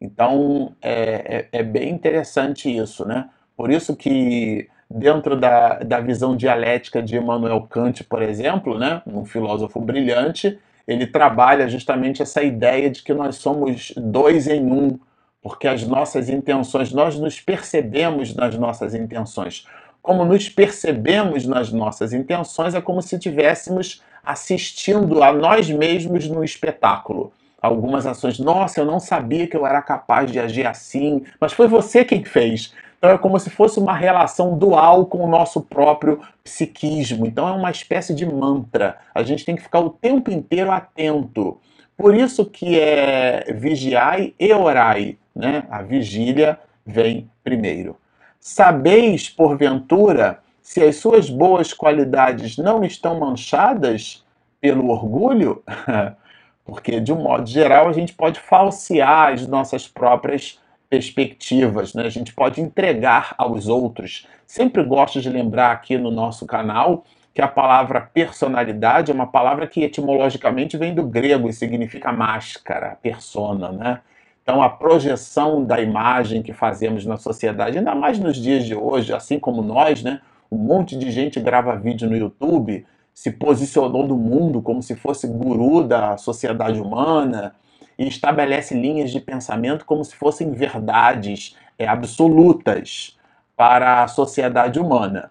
Então 0.00 0.74
é, 0.82 1.48
é, 1.52 1.60
é 1.60 1.62
bem 1.62 1.90
interessante 1.90 2.74
isso, 2.74 3.06
né? 3.06 3.28
Por 3.56 3.70
isso 3.70 3.94
que 3.94 4.68
dentro 4.90 5.36
da, 5.36 5.78
da 5.78 6.00
visão 6.00 6.36
dialética 6.36 7.02
de 7.02 7.16
Immanuel 7.16 7.62
Kant, 7.62 8.04
por 8.04 8.22
exemplo, 8.22 8.78
né, 8.78 9.02
um 9.06 9.24
filósofo 9.24 9.80
brilhante, 9.80 10.58
ele 10.86 11.06
trabalha 11.06 11.68
justamente 11.68 12.22
essa 12.22 12.42
ideia 12.42 12.90
de 12.90 13.02
que 13.02 13.14
nós 13.14 13.36
somos 13.36 13.92
dois 13.96 14.46
em 14.46 14.70
um, 14.70 14.98
porque 15.42 15.66
as 15.66 15.86
nossas 15.86 16.28
intenções, 16.28 16.92
nós 16.92 17.18
nos 17.18 17.40
percebemos 17.40 18.34
nas 18.34 18.56
nossas 18.56 18.94
intenções. 18.94 19.66
Como 20.00 20.24
nos 20.24 20.48
percebemos 20.48 21.46
nas 21.46 21.72
nossas 21.72 22.12
intenções, 22.12 22.74
é 22.74 22.80
como 22.80 23.00
se 23.00 23.16
estivéssemos 23.16 24.02
assistindo 24.22 25.22
a 25.22 25.32
nós 25.32 25.70
mesmos 25.70 26.28
no 26.28 26.44
espetáculo. 26.44 27.32
Algumas 27.64 28.04
ações, 28.04 28.38
nossa, 28.38 28.78
eu 28.78 28.84
não 28.84 29.00
sabia 29.00 29.46
que 29.46 29.56
eu 29.56 29.66
era 29.66 29.80
capaz 29.80 30.30
de 30.30 30.38
agir 30.38 30.66
assim, 30.66 31.24
mas 31.40 31.54
foi 31.54 31.66
você 31.66 32.04
quem 32.04 32.22
fez. 32.22 32.74
Então 32.98 33.08
é 33.08 33.16
como 33.16 33.40
se 33.40 33.48
fosse 33.48 33.78
uma 33.78 33.96
relação 33.96 34.58
dual 34.58 35.06
com 35.06 35.24
o 35.24 35.26
nosso 35.26 35.62
próprio 35.62 36.20
psiquismo. 36.42 37.24
Então 37.24 37.48
é 37.48 37.52
uma 37.52 37.70
espécie 37.70 38.14
de 38.14 38.26
mantra. 38.26 38.98
A 39.14 39.22
gente 39.22 39.46
tem 39.46 39.56
que 39.56 39.62
ficar 39.62 39.80
o 39.80 39.88
tempo 39.88 40.30
inteiro 40.30 40.70
atento. 40.70 41.58
Por 41.96 42.14
isso 42.14 42.44
que 42.44 42.78
é 42.78 43.50
vigiai 43.54 44.34
e 44.38 44.52
orai, 44.52 45.16
né? 45.34 45.64
A 45.70 45.80
vigília 45.80 46.58
vem 46.84 47.30
primeiro. 47.42 47.96
Sabeis, 48.38 49.30
porventura, 49.30 50.40
se 50.60 50.82
as 50.82 50.96
suas 50.96 51.30
boas 51.30 51.72
qualidades 51.72 52.58
não 52.58 52.84
estão 52.84 53.18
manchadas 53.18 54.22
pelo 54.60 54.90
orgulho? 54.90 55.62
Porque, 56.64 56.98
de 56.98 57.12
um 57.12 57.22
modo 57.22 57.46
geral, 57.46 57.88
a 57.88 57.92
gente 57.92 58.14
pode 58.14 58.40
falsear 58.40 59.32
as 59.32 59.46
nossas 59.46 59.86
próprias 59.86 60.58
perspectivas, 60.88 61.92
né? 61.92 62.04
a 62.04 62.10
gente 62.10 62.32
pode 62.32 62.60
entregar 62.60 63.34
aos 63.36 63.68
outros. 63.68 64.26
Sempre 64.46 64.82
gosto 64.82 65.20
de 65.20 65.28
lembrar 65.28 65.72
aqui 65.72 65.98
no 65.98 66.10
nosso 66.10 66.46
canal 66.46 67.04
que 67.34 67.42
a 67.42 67.48
palavra 67.48 68.00
personalidade 68.00 69.10
é 69.10 69.14
uma 69.14 69.26
palavra 69.26 69.66
que 69.66 69.82
etimologicamente 69.82 70.76
vem 70.76 70.94
do 70.94 71.02
grego 71.02 71.48
e 71.48 71.52
significa 71.52 72.12
máscara, 72.12 72.96
persona, 73.02 73.72
né? 73.72 74.00
Então, 74.40 74.62
a 74.62 74.68
projeção 74.68 75.64
da 75.64 75.80
imagem 75.80 76.42
que 76.42 76.52
fazemos 76.52 77.04
na 77.04 77.16
sociedade, 77.16 77.78
ainda 77.78 77.94
mais 77.94 78.18
nos 78.18 78.36
dias 78.36 78.64
de 78.64 78.74
hoje, 78.74 79.12
assim 79.12 79.38
como 79.38 79.62
nós, 79.62 80.02
né? 80.02 80.20
Um 80.52 80.58
monte 80.58 80.96
de 80.96 81.10
gente 81.10 81.40
grava 81.40 81.74
vídeo 81.74 82.08
no 82.08 82.16
YouTube, 82.16 82.86
se 83.14 83.30
posicionou 83.30 84.06
no 84.06 84.16
mundo 84.16 84.60
como 84.60 84.82
se 84.82 84.96
fosse 84.96 85.26
guru 85.28 85.84
da 85.84 86.16
sociedade 86.16 86.80
humana, 86.80 87.54
e 87.98 88.08
estabelece 88.08 88.74
linhas 88.74 89.10
de 89.10 89.20
pensamento 89.20 89.84
como 89.84 90.04
se 90.04 90.16
fossem 90.16 90.50
verdades 90.50 91.56
é, 91.78 91.86
absolutas 91.86 93.16
para 93.56 94.02
a 94.02 94.08
sociedade 94.08 94.80
humana. 94.80 95.30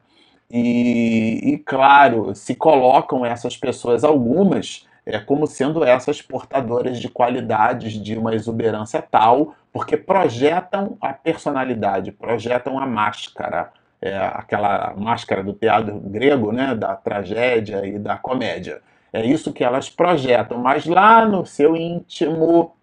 E, 0.50 1.54
e, 1.54 1.58
claro, 1.58 2.34
se 2.36 2.56
colocam 2.56 3.26
essas 3.26 3.58
pessoas, 3.58 4.04
algumas, 4.04 4.88
é, 5.06 5.20
como 5.20 5.48
sendo 5.48 5.84
essas 5.84 6.22
portadoras 6.22 7.00
de 7.00 7.10
qualidades 7.10 7.94
de 7.94 8.18
uma 8.18 8.34
exuberância 8.34 9.02
tal, 9.02 9.56
porque 9.72 9.98
projetam 9.98 10.98
a 11.02 11.12
personalidade, 11.12 12.12
projetam 12.12 12.80
a 12.80 12.86
máscara, 12.86 13.72
é, 14.04 14.18
aquela 14.18 14.94
máscara 14.98 15.42
do 15.42 15.54
teatro 15.54 15.98
grego, 15.98 16.52
né, 16.52 16.76
da 16.76 16.94
tragédia 16.94 17.86
e 17.88 17.98
da 17.98 18.18
comédia. 18.18 18.82
É 19.14 19.26
isso 19.26 19.54
que 19.54 19.64
elas 19.64 19.90
projetam, 19.90 20.58
mas 20.58 20.86
lá 20.86 21.26
no 21.26 21.46
seu 21.46 21.74
íntimo, 21.74 22.76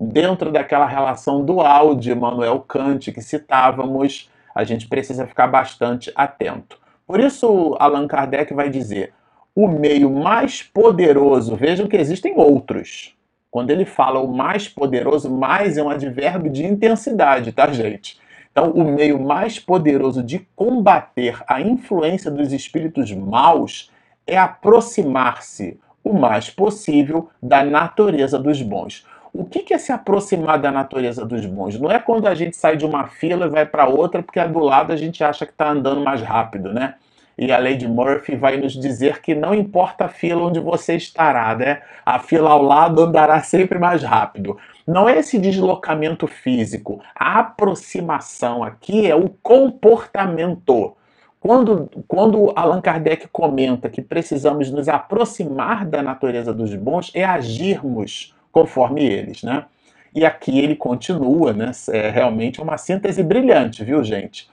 dentro 0.00 0.50
daquela 0.50 0.86
relação 0.86 1.44
dual 1.44 1.94
de 1.94 2.10
Immanuel 2.10 2.58
Kant 2.58 3.12
que 3.12 3.22
citávamos, 3.22 4.28
a 4.52 4.64
gente 4.64 4.88
precisa 4.88 5.28
ficar 5.28 5.46
bastante 5.46 6.10
atento. 6.16 6.76
Por 7.06 7.20
isso, 7.20 7.76
Allan 7.78 8.08
Kardec 8.08 8.52
vai 8.52 8.68
dizer: 8.68 9.12
o 9.54 9.68
meio 9.68 10.10
mais 10.10 10.60
poderoso, 10.60 11.54
vejam 11.54 11.86
que 11.86 11.96
existem 11.96 12.34
outros. 12.36 13.14
Quando 13.48 13.70
ele 13.70 13.84
fala 13.84 14.18
o 14.18 14.26
mais 14.26 14.68
poderoso, 14.68 15.30
mais 15.30 15.78
é 15.78 15.82
um 15.82 15.90
advérbio 15.90 16.50
de 16.50 16.64
intensidade, 16.64 17.52
tá, 17.52 17.70
gente? 17.70 18.18
Então, 18.54 18.70
o 18.70 18.84
meio 18.84 19.20
mais 19.20 19.58
poderoso 19.58 20.22
de 20.22 20.38
combater 20.54 21.42
a 21.48 21.60
influência 21.60 22.30
dos 22.30 22.52
espíritos 22.52 23.10
maus 23.10 23.90
é 24.24 24.38
aproximar-se 24.38 25.76
o 26.04 26.12
mais 26.12 26.50
possível 26.50 27.28
da 27.42 27.64
natureza 27.64 28.38
dos 28.38 28.62
bons. 28.62 29.04
O 29.32 29.44
que 29.44 29.74
é 29.74 29.78
se 29.78 29.90
aproximar 29.90 30.60
da 30.60 30.70
natureza 30.70 31.26
dos 31.26 31.44
bons? 31.44 31.80
Não 31.80 31.90
é 31.90 31.98
quando 31.98 32.28
a 32.28 32.34
gente 32.36 32.56
sai 32.56 32.76
de 32.76 32.86
uma 32.86 33.08
fila 33.08 33.46
e 33.46 33.50
vai 33.50 33.66
para 33.66 33.88
outra 33.88 34.22
porque 34.22 34.38
a 34.38 34.46
do 34.46 34.60
lado 34.60 34.92
a 34.92 34.96
gente 34.96 35.24
acha 35.24 35.44
que 35.44 35.50
está 35.50 35.70
andando 35.70 36.00
mais 36.00 36.22
rápido, 36.22 36.72
né? 36.72 36.94
E 37.36 37.50
a 37.52 37.58
Lady 37.58 37.88
Murphy 37.88 38.36
vai 38.36 38.56
nos 38.56 38.72
dizer 38.74 39.20
que 39.20 39.34
não 39.34 39.54
importa 39.54 40.04
a 40.04 40.08
fila 40.08 40.44
onde 40.44 40.60
você 40.60 40.94
estará, 40.94 41.54
né? 41.56 41.82
A 42.06 42.18
fila 42.18 42.50
ao 42.50 42.62
lado 42.62 43.02
andará 43.02 43.42
sempre 43.42 43.78
mais 43.78 44.02
rápido. 44.02 44.56
Não 44.86 45.08
é 45.08 45.18
esse 45.18 45.38
deslocamento 45.38 46.26
físico. 46.26 47.02
A 47.14 47.40
aproximação 47.40 48.62
aqui 48.62 49.10
é 49.10 49.16
o 49.16 49.28
comportamento. 49.42 50.96
Quando, 51.40 51.90
quando 52.06 52.52
Allan 52.56 52.80
Kardec 52.80 53.28
comenta 53.28 53.90
que 53.90 54.00
precisamos 54.00 54.70
nos 54.70 54.88
aproximar 54.88 55.84
da 55.84 56.02
natureza 56.02 56.54
dos 56.54 56.74
bons, 56.74 57.10
é 57.14 57.24
agirmos 57.24 58.34
conforme 58.50 59.04
eles, 59.04 59.42
né? 59.42 59.66
E 60.14 60.24
aqui 60.24 60.60
ele 60.60 60.76
continua, 60.76 61.52
né? 61.52 61.72
É 61.90 62.08
realmente 62.08 62.62
uma 62.62 62.78
síntese 62.78 63.22
brilhante, 63.22 63.82
viu, 63.82 64.02
gente? 64.04 64.48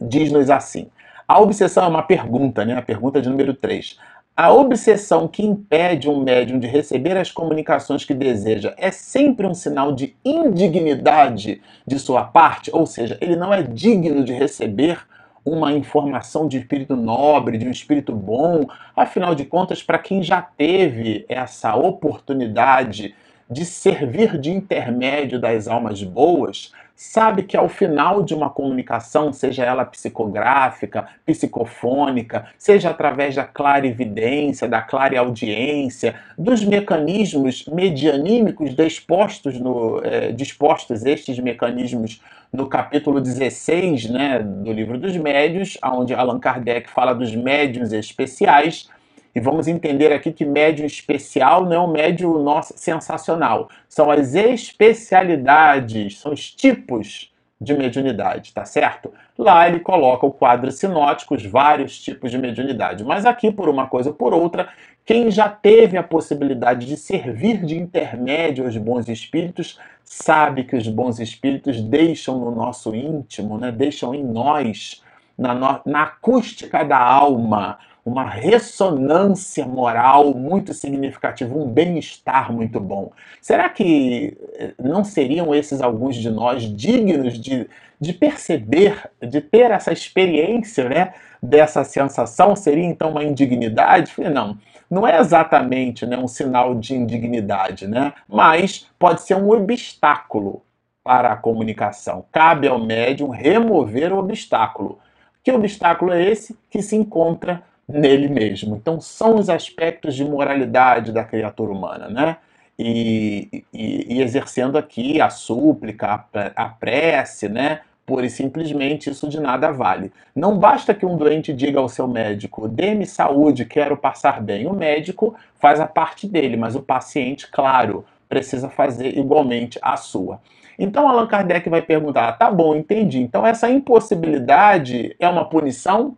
Diz-nos 0.00 0.48
assim: 0.48 0.88
a 1.30 1.38
obsessão 1.38 1.84
é 1.84 1.86
uma 1.86 2.02
pergunta, 2.02 2.64
né? 2.64 2.76
A 2.76 2.82
pergunta 2.82 3.22
de 3.22 3.28
número 3.28 3.54
3. 3.54 3.96
A 4.36 4.52
obsessão 4.52 5.28
que 5.28 5.46
impede 5.46 6.10
um 6.10 6.24
médium 6.24 6.58
de 6.58 6.66
receber 6.66 7.16
as 7.16 7.30
comunicações 7.30 8.04
que 8.04 8.12
deseja 8.12 8.74
é 8.76 8.90
sempre 8.90 9.46
um 9.46 9.54
sinal 9.54 9.92
de 9.92 10.16
indignidade 10.24 11.62
de 11.86 11.98
sua 12.00 12.24
parte, 12.24 12.68
ou 12.74 12.84
seja, 12.84 13.16
ele 13.20 13.36
não 13.36 13.54
é 13.54 13.62
digno 13.62 14.24
de 14.24 14.32
receber 14.32 15.06
uma 15.44 15.72
informação 15.72 16.48
de 16.48 16.58
espírito 16.58 16.96
nobre, 16.96 17.58
de 17.58 17.68
um 17.68 17.70
espírito 17.70 18.12
bom. 18.12 18.66
Afinal 18.96 19.32
de 19.32 19.44
contas, 19.44 19.84
para 19.84 20.00
quem 20.00 20.24
já 20.24 20.42
teve 20.42 21.24
essa 21.28 21.76
oportunidade 21.76 23.14
de 23.50 23.64
servir 23.64 24.38
de 24.38 24.50
intermédio 24.50 25.40
das 25.40 25.66
almas 25.66 26.02
boas, 26.02 26.72
sabe 26.94 27.44
que 27.44 27.56
ao 27.56 27.66
final 27.66 28.22
de 28.22 28.34
uma 28.34 28.50
comunicação, 28.50 29.32
seja 29.32 29.64
ela 29.64 29.86
psicográfica, 29.86 31.08
psicofônica, 31.24 32.46
seja 32.58 32.90
através 32.90 33.34
da 33.34 33.44
clarividência, 33.44 34.68
da 34.68 34.82
clareaudiência, 34.82 36.14
dos 36.36 36.62
mecanismos 36.62 37.64
medianímicos 37.66 38.74
dispostos, 38.76 39.58
no, 39.58 40.00
é, 40.04 40.30
dispostos 40.30 41.06
estes 41.06 41.38
mecanismos 41.38 42.20
no 42.52 42.66
capítulo 42.66 43.20
16 43.20 44.10
né, 44.10 44.40
do 44.40 44.70
livro 44.70 44.98
dos 44.98 45.16
médios, 45.16 45.78
onde 45.82 46.12
Allan 46.12 46.38
Kardec 46.38 46.90
fala 46.90 47.14
dos 47.14 47.34
médiuns 47.34 47.92
especiais, 47.92 48.90
e 49.34 49.40
vamos 49.40 49.68
entender 49.68 50.12
aqui 50.12 50.32
que 50.32 50.44
médium 50.44 50.86
especial 50.86 51.64
não 51.64 51.72
é 51.72 51.80
um 51.80 51.90
médium 51.90 52.42
nosso 52.42 52.74
sensacional. 52.76 53.68
São 53.88 54.10
as 54.10 54.34
especialidades, 54.34 56.18
são 56.18 56.32
os 56.32 56.50
tipos 56.50 57.30
de 57.60 57.74
mediunidade, 57.74 58.54
tá 58.54 58.64
certo? 58.64 59.12
Lá 59.36 59.68
ele 59.68 59.80
coloca 59.80 60.24
o 60.24 60.32
quadro 60.32 60.70
sinótico, 60.72 61.34
os 61.34 61.44
vários 61.44 62.00
tipos 62.00 62.30
de 62.30 62.38
mediunidade. 62.38 63.04
Mas 63.04 63.26
aqui, 63.26 63.52
por 63.52 63.68
uma 63.68 63.86
coisa 63.86 64.08
ou 64.08 64.14
por 64.14 64.32
outra, 64.32 64.68
quem 65.04 65.30
já 65.30 65.48
teve 65.48 65.98
a 65.98 66.02
possibilidade 66.02 66.86
de 66.86 66.96
servir 66.96 67.64
de 67.64 67.76
intermédio 67.76 68.64
aos 68.64 68.76
bons 68.78 69.08
espíritos, 69.08 69.78
sabe 70.04 70.64
que 70.64 70.74
os 70.74 70.88
bons 70.88 71.20
espíritos 71.20 71.82
deixam 71.82 72.38
no 72.38 72.50
nosso 72.50 72.94
íntimo, 72.94 73.58
né? 73.58 73.70
deixam 73.70 74.14
em 74.14 74.24
nós, 74.24 75.02
na, 75.36 75.54
no... 75.54 75.80
na 75.84 76.02
acústica 76.04 76.82
da 76.82 76.98
alma, 76.98 77.78
uma 78.10 78.28
ressonância 78.28 79.64
moral 79.64 80.34
muito 80.34 80.74
significativa, 80.74 81.56
um 81.56 81.66
bem-estar 81.66 82.52
muito 82.52 82.80
bom. 82.80 83.12
Será 83.40 83.68
que 83.68 84.36
eh, 84.54 84.72
não 84.78 85.04
seriam 85.04 85.54
esses 85.54 85.80
alguns 85.80 86.16
de 86.16 86.28
nós 86.28 86.64
dignos 86.64 87.38
de, 87.38 87.68
de 88.00 88.12
perceber, 88.12 89.08
de 89.22 89.40
ter 89.40 89.70
essa 89.70 89.92
experiência, 89.92 90.88
né, 90.88 91.14
dessa 91.40 91.84
sensação? 91.84 92.56
Seria 92.56 92.84
então 92.84 93.10
uma 93.10 93.22
indignidade? 93.22 94.12
Não, 94.18 94.58
não 94.90 95.06
é 95.06 95.20
exatamente 95.20 96.04
né, 96.04 96.18
um 96.18 96.26
sinal 96.26 96.74
de 96.74 96.94
indignidade, 96.94 97.86
né, 97.86 98.12
mas 98.28 98.88
pode 98.98 99.22
ser 99.22 99.36
um 99.36 99.50
obstáculo 99.50 100.62
para 101.04 101.32
a 101.32 101.36
comunicação. 101.36 102.24
Cabe 102.32 102.66
ao 102.66 102.78
médium 102.78 103.30
remover 103.30 104.12
o 104.12 104.18
obstáculo. 104.18 104.98
Que 105.42 105.52
obstáculo 105.52 106.12
é 106.12 106.22
esse 106.22 106.58
que 106.68 106.82
se 106.82 106.96
encontra 106.96 107.62
nele 107.92 108.28
mesmo. 108.28 108.76
Então, 108.76 109.00
são 109.00 109.36
os 109.36 109.48
aspectos 109.48 110.14
de 110.14 110.24
moralidade 110.24 111.12
da 111.12 111.24
criatura 111.24 111.72
humana, 111.72 112.08
né? 112.08 112.36
E, 112.78 113.64
e, 113.74 114.16
e 114.16 114.22
exercendo 114.22 114.78
aqui 114.78 115.20
a 115.20 115.28
súplica, 115.28 116.24
a, 116.56 116.68
prece, 116.68 117.48
né? 117.48 117.80
Pura 118.06 118.26
e 118.26 118.30
simplesmente 118.30 119.10
isso 119.10 119.28
de 119.28 119.38
nada 119.38 119.70
vale. 119.70 120.10
Não 120.34 120.58
basta 120.58 120.94
que 120.94 121.04
um 121.04 121.16
doente 121.16 121.52
diga 121.52 121.78
ao 121.78 121.88
seu 121.88 122.08
médico: 122.08 122.66
dê-me 122.66 123.06
saúde, 123.06 123.66
quero 123.66 123.96
passar 123.96 124.40
bem. 124.40 124.66
O 124.66 124.72
médico 124.72 125.36
faz 125.58 125.78
a 125.78 125.86
parte 125.86 126.26
dele, 126.26 126.56
mas 126.56 126.74
o 126.74 126.80
paciente, 126.80 127.50
claro, 127.50 128.04
precisa 128.28 128.70
fazer 128.70 129.18
igualmente 129.18 129.78
a 129.82 129.96
sua. 129.96 130.40
Então 130.78 131.06
Allan 131.06 131.26
Kardec 131.26 131.68
vai 131.68 131.82
perguntar: 131.82 132.32
tá 132.32 132.50
bom, 132.50 132.74
entendi. 132.74 133.20
Então 133.20 133.46
essa 133.46 133.68
impossibilidade 133.68 135.14
é 135.18 135.28
uma 135.28 135.44
punição? 135.44 136.16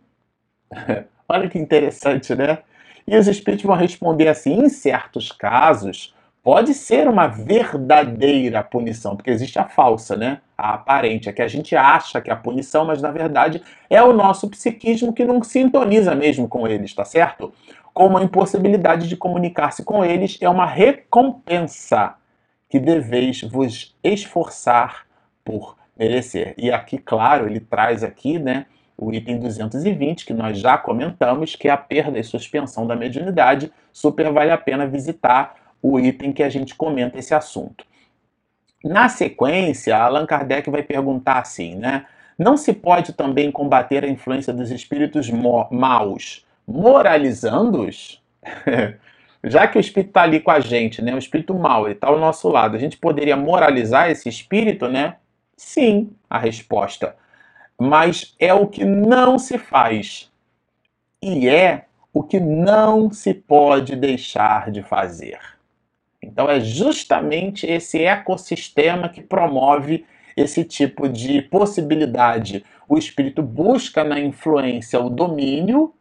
Olha 1.33 1.49
que 1.49 1.57
interessante, 1.57 2.35
né? 2.35 2.59
E 3.07 3.17
os 3.17 3.27
espíritos 3.27 3.65
vão 3.65 3.75
responder 3.75 4.27
assim: 4.27 4.53
em 4.53 4.69
certos 4.69 5.31
casos, 5.31 6.13
pode 6.43 6.75
ser 6.75 7.07
uma 7.07 7.25
verdadeira 7.25 8.63
punição, 8.63 9.15
porque 9.15 9.31
existe 9.31 9.57
a 9.57 9.67
falsa, 9.67 10.15
né? 10.15 10.41
A 10.55 10.75
aparente, 10.75 11.27
é 11.27 11.33
que 11.33 11.41
a 11.41 11.47
gente 11.47 11.75
acha 11.75 12.21
que 12.21 12.29
é 12.29 12.33
a 12.33 12.35
punição, 12.35 12.85
mas 12.85 13.01
na 13.01 13.09
verdade 13.09 13.63
é 13.89 13.99
o 14.03 14.13
nosso 14.13 14.47
psiquismo 14.47 15.11
que 15.11 15.25
não 15.25 15.41
sintoniza 15.41 16.13
mesmo 16.13 16.47
com 16.47 16.67
eles, 16.67 16.93
tá 16.93 17.03
certo? 17.03 17.51
Como 17.95 18.15
a 18.15 18.23
impossibilidade 18.23 19.09
de 19.09 19.17
comunicar-se 19.17 19.83
com 19.83 20.05
eles 20.05 20.37
é 20.39 20.47
uma 20.47 20.67
recompensa 20.67 22.13
que 22.69 22.79
deveis 22.79 23.41
vos 23.41 23.95
esforçar 24.03 25.07
por 25.43 25.75
merecer. 25.97 26.53
E 26.59 26.71
aqui, 26.71 26.99
claro, 26.99 27.47
ele 27.47 27.59
traz 27.59 28.03
aqui, 28.03 28.37
né? 28.37 28.67
O 28.97 29.11
item 29.13 29.39
220, 29.39 30.25
que 30.25 30.33
nós 30.33 30.57
já 30.59 30.77
comentamos, 30.77 31.55
que 31.55 31.67
é 31.67 31.71
a 31.71 31.77
perda 31.77 32.19
e 32.19 32.23
suspensão 32.23 32.85
da 32.85 32.95
mediunidade. 32.95 33.71
Super 33.91 34.31
vale 34.31 34.51
a 34.51 34.57
pena 34.57 34.87
visitar 34.87 35.55
o 35.81 35.99
item 35.99 36.31
que 36.31 36.43
a 36.43 36.49
gente 36.49 36.75
comenta 36.75 37.17
esse 37.17 37.33
assunto. 37.33 37.85
Na 38.83 39.09
sequência, 39.09 39.97
Allan 39.97 40.25
Kardec 40.25 40.69
vai 40.69 40.83
perguntar 40.83 41.39
assim, 41.39 41.75
né? 41.75 42.05
Não 42.37 42.57
se 42.57 42.73
pode 42.73 43.13
também 43.13 43.51
combater 43.51 44.03
a 44.03 44.07
influência 44.07 44.53
dos 44.53 44.71
espíritos 44.71 45.29
maus 45.29 46.45
moralizando-os? 46.67 48.21
Já 49.43 49.67
que 49.67 49.77
o 49.77 49.81
espírito 49.81 50.09
está 50.09 50.21
ali 50.23 50.39
com 50.39 50.51
a 50.51 50.59
gente, 50.61 51.01
né? 51.01 51.13
O 51.13 51.17
espírito 51.17 51.53
mau, 51.53 51.85
ele 51.85 51.95
está 51.95 52.07
ao 52.07 52.17
nosso 52.17 52.47
lado. 52.49 52.75
A 52.75 52.79
gente 52.79 52.97
poderia 52.97 53.35
moralizar 53.35 54.09
esse 54.09 54.29
espírito, 54.29 54.87
né? 54.87 55.17
Sim, 55.57 56.11
a 56.29 56.39
resposta 56.39 57.15
mas 57.79 58.35
é 58.39 58.53
o 58.53 58.67
que 58.67 58.85
não 58.85 59.37
se 59.37 59.57
faz 59.57 60.31
e 61.21 61.47
é 61.47 61.85
o 62.13 62.21
que 62.21 62.39
não 62.39 63.11
se 63.11 63.33
pode 63.33 63.95
deixar 63.95 64.69
de 64.69 64.83
fazer. 64.83 65.39
Então 66.21 66.49
é 66.49 66.59
justamente 66.59 67.65
esse 67.65 68.03
ecossistema 68.03 69.09
que 69.09 69.21
promove 69.21 70.05
esse 70.37 70.63
tipo 70.63 71.09
de 71.09 71.41
possibilidade. 71.41 72.63
O 72.87 72.97
espírito 72.97 73.41
busca 73.41 74.03
na 74.03 74.19
influência 74.19 74.99
o 74.99 75.09
domínio. 75.09 75.93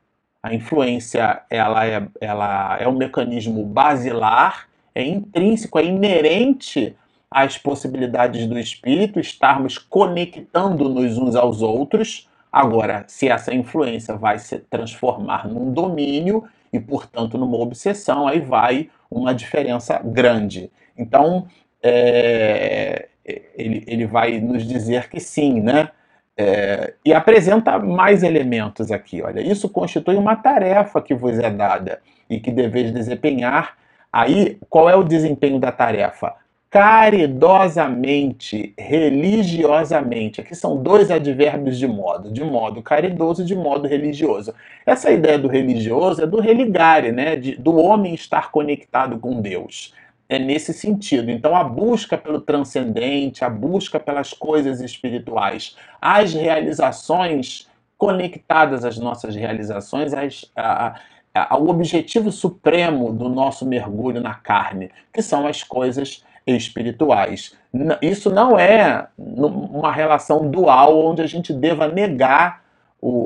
A 0.42 0.54
influência 0.54 1.42
ela 1.48 1.86
é, 1.86 2.06
ela 2.20 2.78
é 2.80 2.88
um 2.88 2.96
mecanismo 2.96 3.64
basilar, 3.64 4.68
é 4.94 5.04
intrínseco, 5.04 5.78
é 5.78 5.84
inerente 5.84 6.96
as 7.34 7.58
possibilidades 7.58 8.46
do 8.46 8.58
espírito, 8.58 9.18
estarmos 9.18 9.78
conectando-nos 9.78 11.18
uns 11.18 11.34
aos 11.34 11.62
outros. 11.62 12.28
Agora, 12.52 13.04
se 13.08 13.28
essa 13.28 13.54
influência 13.54 14.16
vai 14.16 14.38
se 14.38 14.58
transformar 14.58 15.48
num 15.48 15.72
domínio 15.72 16.44
e, 16.72 16.78
portanto, 16.78 17.38
numa 17.38 17.56
obsessão, 17.56 18.28
aí 18.28 18.40
vai 18.40 18.90
uma 19.10 19.34
diferença 19.34 20.00
grande. 20.04 20.70
Então, 20.96 21.46
é, 21.82 23.08
ele, 23.56 23.84
ele 23.86 24.06
vai 24.06 24.38
nos 24.40 24.66
dizer 24.66 25.08
que 25.08 25.20
sim, 25.20 25.60
né? 25.60 25.88
É, 26.34 26.94
e 27.04 27.12
apresenta 27.12 27.78
mais 27.78 28.22
elementos 28.22 28.90
aqui. 28.90 29.20
Olha, 29.22 29.40
isso 29.40 29.68
constitui 29.68 30.16
uma 30.16 30.34
tarefa 30.34 31.00
que 31.00 31.14
vos 31.14 31.38
é 31.38 31.50
dada 31.50 32.00
e 32.28 32.40
que 32.40 32.50
deveis 32.50 32.90
desempenhar. 32.90 33.76
Aí, 34.10 34.58
qual 34.68 34.88
é 34.88 34.96
o 34.96 35.02
desempenho 35.02 35.58
da 35.58 35.70
tarefa? 35.70 36.34
Caridosamente, 36.72 38.74
religiosamente. 38.78 40.40
Aqui 40.40 40.54
são 40.54 40.82
dois 40.82 41.10
advérbios 41.10 41.78
de 41.78 41.86
modo, 41.86 42.32
de 42.32 42.42
modo 42.42 42.80
caridoso 42.80 43.42
e 43.42 43.44
de 43.44 43.54
modo 43.54 43.86
religioso. 43.86 44.54
Essa 44.86 45.10
ideia 45.10 45.38
do 45.38 45.48
religioso 45.48 46.22
é 46.22 46.26
do 46.26 46.40
religare, 46.40 47.12
né? 47.12 47.36
De, 47.36 47.56
do 47.56 47.76
homem 47.76 48.14
estar 48.14 48.50
conectado 48.50 49.18
com 49.18 49.42
Deus. 49.42 49.92
É 50.30 50.38
nesse 50.38 50.72
sentido. 50.72 51.30
Então, 51.30 51.54
a 51.54 51.62
busca 51.62 52.16
pelo 52.16 52.40
transcendente, 52.40 53.44
a 53.44 53.50
busca 53.50 54.00
pelas 54.00 54.32
coisas 54.32 54.80
espirituais, 54.80 55.76
as 56.00 56.32
realizações 56.32 57.68
conectadas 57.98 58.82
às 58.82 58.96
nossas 58.96 59.36
realizações, 59.36 60.14
as, 60.14 60.50
a, 60.56 60.98
a, 61.34 61.54
ao 61.54 61.68
objetivo 61.68 62.32
supremo 62.32 63.12
do 63.12 63.28
nosso 63.28 63.66
mergulho 63.66 64.22
na 64.22 64.32
carne, 64.32 64.90
que 65.12 65.20
são 65.20 65.46
as 65.46 65.62
coisas 65.62 66.24
espirituais. 66.46 67.56
Isso 68.00 68.30
não 68.30 68.58
é 68.58 69.06
uma 69.18 69.92
relação 69.92 70.50
dual 70.50 71.06
onde 71.06 71.22
a 71.22 71.26
gente 71.26 71.52
deva 71.52 71.88
negar 71.88 72.62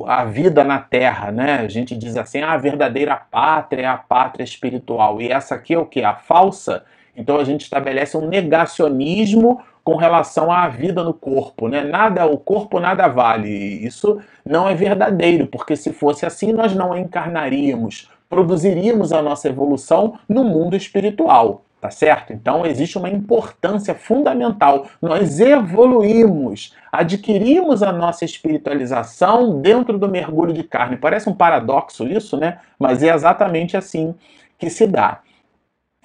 a 0.06 0.24
vida 0.24 0.64
na 0.64 0.78
Terra, 0.78 1.30
né? 1.30 1.56
A 1.56 1.68
gente 1.68 1.94
diz 1.94 2.16
assim, 2.16 2.40
ah, 2.40 2.52
a 2.52 2.56
verdadeira 2.56 3.14
pátria 3.16 3.82
é 3.82 3.86
a 3.86 3.96
pátria 3.96 4.44
espiritual. 4.44 5.20
E 5.20 5.30
essa 5.30 5.54
aqui 5.54 5.74
é 5.74 5.78
o 5.78 5.84
que? 5.84 6.02
A 6.02 6.14
falsa? 6.14 6.84
Então 7.14 7.38
a 7.38 7.44
gente 7.44 7.62
estabelece 7.62 8.16
um 8.16 8.26
negacionismo 8.26 9.60
com 9.84 9.96
relação 9.96 10.50
à 10.50 10.66
vida 10.68 11.04
no 11.04 11.14
corpo, 11.14 11.68
né? 11.68 11.84
Nada, 11.84 12.26
o 12.26 12.38
corpo 12.38 12.80
nada 12.80 13.06
vale. 13.06 13.50
Isso 13.50 14.20
não 14.44 14.68
é 14.68 14.74
verdadeiro, 14.74 15.46
porque 15.46 15.76
se 15.76 15.92
fosse 15.92 16.24
assim 16.26 16.52
nós 16.52 16.74
não 16.74 16.96
encarnaríamos, 16.96 18.10
produziríamos 18.28 19.12
a 19.12 19.22
nossa 19.22 19.48
evolução 19.48 20.18
no 20.28 20.42
mundo 20.42 20.74
espiritual. 20.74 21.65
Tá 21.80 21.90
certo? 21.90 22.32
Então 22.32 22.64
existe 22.64 22.96
uma 22.96 23.10
importância 23.10 23.94
fundamental. 23.94 24.88
Nós 25.00 25.38
evoluímos, 25.40 26.74
adquirimos 26.90 27.82
a 27.82 27.92
nossa 27.92 28.24
espiritualização 28.24 29.60
dentro 29.60 29.98
do 29.98 30.08
mergulho 30.08 30.54
de 30.54 30.64
carne. 30.64 30.96
Parece 30.96 31.28
um 31.28 31.34
paradoxo 31.34 32.06
isso, 32.06 32.36
né? 32.36 32.60
Mas 32.78 33.02
é 33.02 33.14
exatamente 33.14 33.76
assim 33.76 34.14
que 34.58 34.70
se 34.70 34.86
dá. 34.86 35.20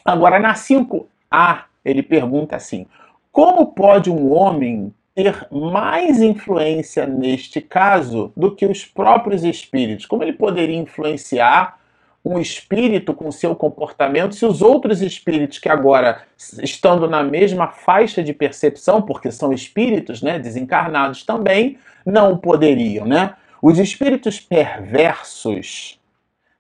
Agora, 0.04 0.40
na 0.40 0.54
5A, 0.54 1.64
ele 1.86 2.04
pergunta 2.04 2.58
assim: 2.58 2.86
como 3.32 3.68
pode 3.68 4.12
um 4.12 4.34
homem 4.34 4.94
ter 5.16 5.48
mais 5.52 6.22
influência 6.22 7.06
neste 7.06 7.62
caso 7.62 8.32
do 8.36 8.54
que 8.54 8.66
os 8.66 8.84
próprios 8.84 9.44
espíritos? 9.44 10.06
Como 10.06 10.24
ele 10.24 10.34
poderia 10.34 10.78
influenciar 10.78 11.80
um 12.24 12.40
espírito 12.40 13.14
com 13.14 13.32
seu 13.32 13.56
comportamento, 13.56 14.36
se 14.36 14.46
os 14.46 14.62
outros 14.62 15.02
espíritos 15.02 15.58
que 15.58 15.68
agora 15.68 16.22
estando 16.62 17.10
na 17.10 17.24
mesma 17.24 17.68
faixa 17.68 18.24
de 18.24 18.32
percepção, 18.32 19.02
porque 19.02 19.32
são 19.32 19.52
espíritos, 19.52 20.22
né, 20.22 20.38
desencarnados 20.38 21.24
também, 21.24 21.78
não 22.06 22.38
poderiam, 22.38 23.06
né? 23.06 23.36
Os 23.62 23.80
espíritos 23.80 24.40
perversos 24.40 26.00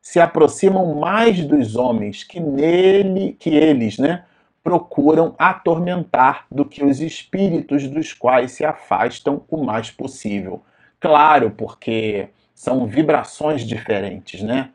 se 0.01 0.19
aproximam 0.19 0.95
mais 0.95 1.45
dos 1.45 1.75
homens 1.75 2.23
que 2.23 2.39
nele, 2.39 3.35
que 3.39 3.49
eles, 3.49 3.97
né, 3.97 4.23
procuram 4.63 5.35
atormentar 5.37 6.45
do 6.51 6.65
que 6.65 6.83
os 6.83 6.99
espíritos 6.99 7.87
dos 7.87 8.13
quais 8.13 8.51
se 8.51 8.65
afastam 8.65 9.43
o 9.49 9.63
mais 9.63 9.89
possível. 9.89 10.61
Claro, 10.99 11.51
porque 11.51 12.29
são 12.53 12.85
vibrações 12.85 13.65
diferentes, 13.65 14.41
né? 14.43 14.69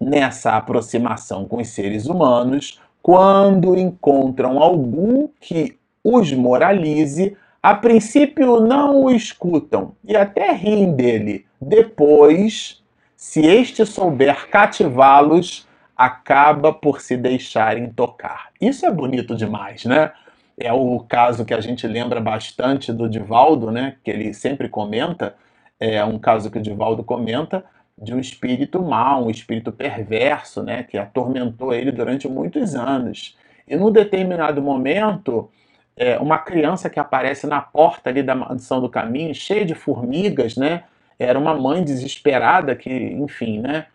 Nessa 0.00 0.56
aproximação 0.56 1.46
com 1.46 1.60
os 1.60 1.68
seres 1.68 2.06
humanos, 2.06 2.80
quando 3.02 3.78
encontram 3.78 4.58
algum 4.58 5.28
que 5.40 5.76
os 6.02 6.32
moralize, 6.32 7.36
a 7.62 7.74
princípio 7.74 8.60
não 8.60 9.04
o 9.04 9.10
escutam 9.10 9.94
e 10.02 10.16
até 10.16 10.52
riem 10.52 10.92
dele. 10.92 11.44
Depois, 11.60 12.82
se 13.14 13.44
este 13.44 13.84
souber 13.84 14.48
cativá-los, 14.48 15.68
acaba 15.94 16.72
por 16.72 17.02
se 17.02 17.18
deixarem 17.18 17.90
tocar. 17.90 18.48
Isso 18.58 18.86
é 18.86 18.90
bonito 18.90 19.36
demais, 19.36 19.84
né? 19.84 20.10
É 20.58 20.72
o 20.72 21.00
caso 21.00 21.44
que 21.44 21.52
a 21.52 21.60
gente 21.60 21.86
lembra 21.86 22.20
bastante 22.20 22.90
do 22.90 23.08
Divaldo, 23.08 23.70
né? 23.70 23.96
Que 24.02 24.10
ele 24.10 24.32
sempre 24.32 24.68
comenta. 24.70 25.34
É 25.78 26.02
um 26.02 26.18
caso 26.18 26.50
que 26.50 26.58
o 26.58 26.62
Divaldo 26.62 27.04
comenta 27.04 27.62
de 28.00 28.14
um 28.14 28.18
espírito 28.18 28.82
mau, 28.82 29.26
um 29.26 29.30
espírito 29.30 29.70
perverso, 29.70 30.62
né? 30.62 30.82
Que 30.82 30.96
atormentou 30.96 31.74
ele 31.74 31.92
durante 31.92 32.26
muitos 32.28 32.74
anos. 32.74 33.36
E 33.68 33.76
num 33.76 33.92
determinado 33.92 34.62
momento, 34.62 35.50
é, 35.96 36.18
uma 36.18 36.38
criança 36.38 36.88
que 36.88 36.98
aparece 36.98 37.46
na 37.46 37.60
porta 37.60 38.08
ali 38.08 38.22
da 38.22 38.34
mansão 38.34 38.80
do 38.80 38.88
caminho, 38.88 39.34
cheia 39.34 39.66
de 39.66 39.74
formigas, 39.74 40.56
né? 40.56 40.84
Era 41.18 41.38
uma 41.38 41.54
mãe 41.54 41.84
desesperada 41.84 42.74
que, 42.74 42.90
enfim, 42.90 43.60
né? 43.60 43.86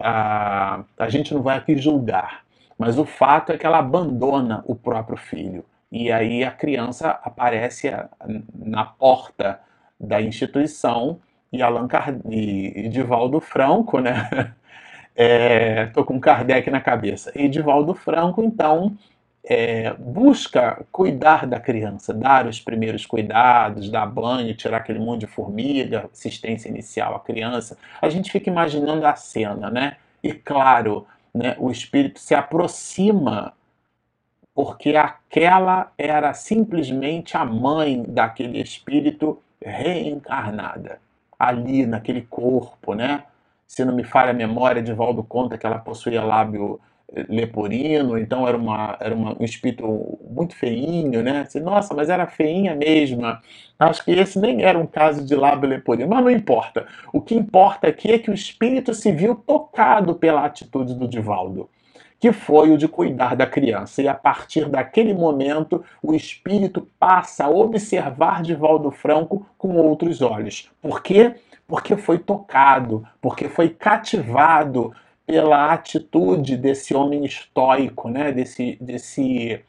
A, 0.00 0.82
a 0.98 1.08
gente 1.10 1.34
não 1.34 1.42
vai 1.42 1.58
aqui 1.58 1.76
julgar, 1.76 2.44
mas 2.78 2.98
o 2.98 3.04
fato 3.04 3.52
é 3.52 3.58
que 3.58 3.66
ela 3.66 3.78
abandona 3.78 4.64
o 4.66 4.74
próprio 4.74 5.16
filho. 5.16 5.64
E 5.92 6.10
aí 6.10 6.42
a 6.42 6.50
criança 6.50 7.10
aparece 7.22 7.92
na 8.54 8.84
porta 8.84 9.60
da 10.00 10.22
instituição 10.22 11.20
e 11.52 11.62
Allan 11.62 11.86
Kardec, 11.86 12.22
e 12.28 12.88
Divaldo 12.88 13.40
Franco, 13.40 13.98
né? 13.98 14.54
É, 15.14 15.88
tô 15.88 16.06
com 16.06 16.18
Kardec 16.18 16.70
na 16.70 16.80
cabeça. 16.80 17.30
E 17.34 17.46
Divaldo 17.46 17.94
Franco, 17.94 18.42
então, 18.42 18.96
é, 19.44 19.92
busca 19.92 20.86
cuidar 20.90 21.46
da 21.46 21.60
criança, 21.60 22.14
dar 22.14 22.46
os 22.46 22.58
primeiros 22.58 23.04
cuidados, 23.04 23.90
dar 23.90 24.06
banho, 24.06 24.54
tirar 24.54 24.78
aquele 24.78 24.98
monte 24.98 25.20
de 25.20 25.26
formiga, 25.26 26.08
assistência 26.10 26.70
inicial 26.70 27.14
à 27.14 27.20
criança. 27.20 27.76
A 28.00 28.08
gente 28.08 28.32
fica 28.32 28.48
imaginando 28.48 29.06
a 29.06 29.14
cena, 29.14 29.70
né? 29.70 29.96
E 30.22 30.32
claro, 30.32 31.06
né, 31.34 31.56
o 31.58 31.70
espírito 31.70 32.18
se 32.18 32.34
aproxima 32.34 33.52
porque 34.54 34.96
aquela 34.96 35.92
era 35.98 36.32
simplesmente 36.32 37.36
a 37.36 37.44
mãe 37.44 38.02
daquele 38.08 38.62
espírito 38.62 39.42
reencarnada 39.60 40.98
ali 41.42 41.86
naquele 41.86 42.22
corpo, 42.22 42.94
né? 42.94 43.24
Se 43.66 43.84
não 43.84 43.94
me 43.94 44.04
falha 44.04 44.30
a 44.30 44.34
memória, 44.34 44.82
de 44.82 44.92
Valdo 44.92 45.24
conta 45.24 45.58
que 45.58 45.66
ela 45.66 45.78
possuía 45.78 46.22
lábio 46.22 46.80
leporino, 47.28 48.16
então 48.18 48.48
era, 48.48 48.56
uma, 48.56 48.96
era 49.00 49.14
uma, 49.14 49.36
um 49.38 49.44
espírito 49.44 50.18
muito 50.30 50.54
feinho, 50.56 51.22
né? 51.22 51.46
Nossa, 51.62 51.92
mas 51.94 52.08
era 52.08 52.26
feinha 52.26 52.74
mesmo. 52.74 53.22
Acho 53.78 54.04
que 54.04 54.12
esse 54.12 54.38
nem 54.38 54.62
era 54.62 54.78
um 54.78 54.86
caso 54.86 55.24
de 55.24 55.34
lábio 55.34 55.68
leporino, 55.68 56.08
mas 56.08 56.24
não 56.24 56.30
importa. 56.30 56.86
O 57.12 57.20
que 57.20 57.34
importa 57.34 57.88
aqui 57.88 58.12
é 58.12 58.18
que 58.18 58.30
o 58.30 58.34
espírito 58.34 58.94
se 58.94 59.12
viu 59.12 59.34
tocado 59.34 60.14
pela 60.14 60.44
atitude 60.44 60.94
do 60.94 61.08
Divaldo, 61.08 61.68
que 62.22 62.30
foi 62.30 62.70
o 62.70 62.78
de 62.78 62.86
cuidar 62.86 63.34
da 63.34 63.44
criança. 63.44 64.00
E 64.00 64.06
a 64.06 64.14
partir 64.14 64.68
daquele 64.68 65.12
momento, 65.12 65.84
o 66.00 66.14
espírito 66.14 66.88
passa 66.96 67.46
a 67.46 67.50
observar 67.50 68.42
Divaldo 68.42 68.92
Franco 68.92 69.44
com 69.58 69.74
outros 69.74 70.22
olhos. 70.22 70.70
Por 70.80 71.02
quê? 71.02 71.34
Porque 71.66 71.96
foi 71.96 72.20
tocado, 72.20 73.04
porque 73.20 73.48
foi 73.48 73.70
cativado 73.70 74.94
pela 75.26 75.72
atitude 75.72 76.56
desse 76.56 76.94
homem 76.94 77.24
estoico, 77.24 78.08
né? 78.08 78.30
desse, 78.30 78.78
desse, 78.80 79.60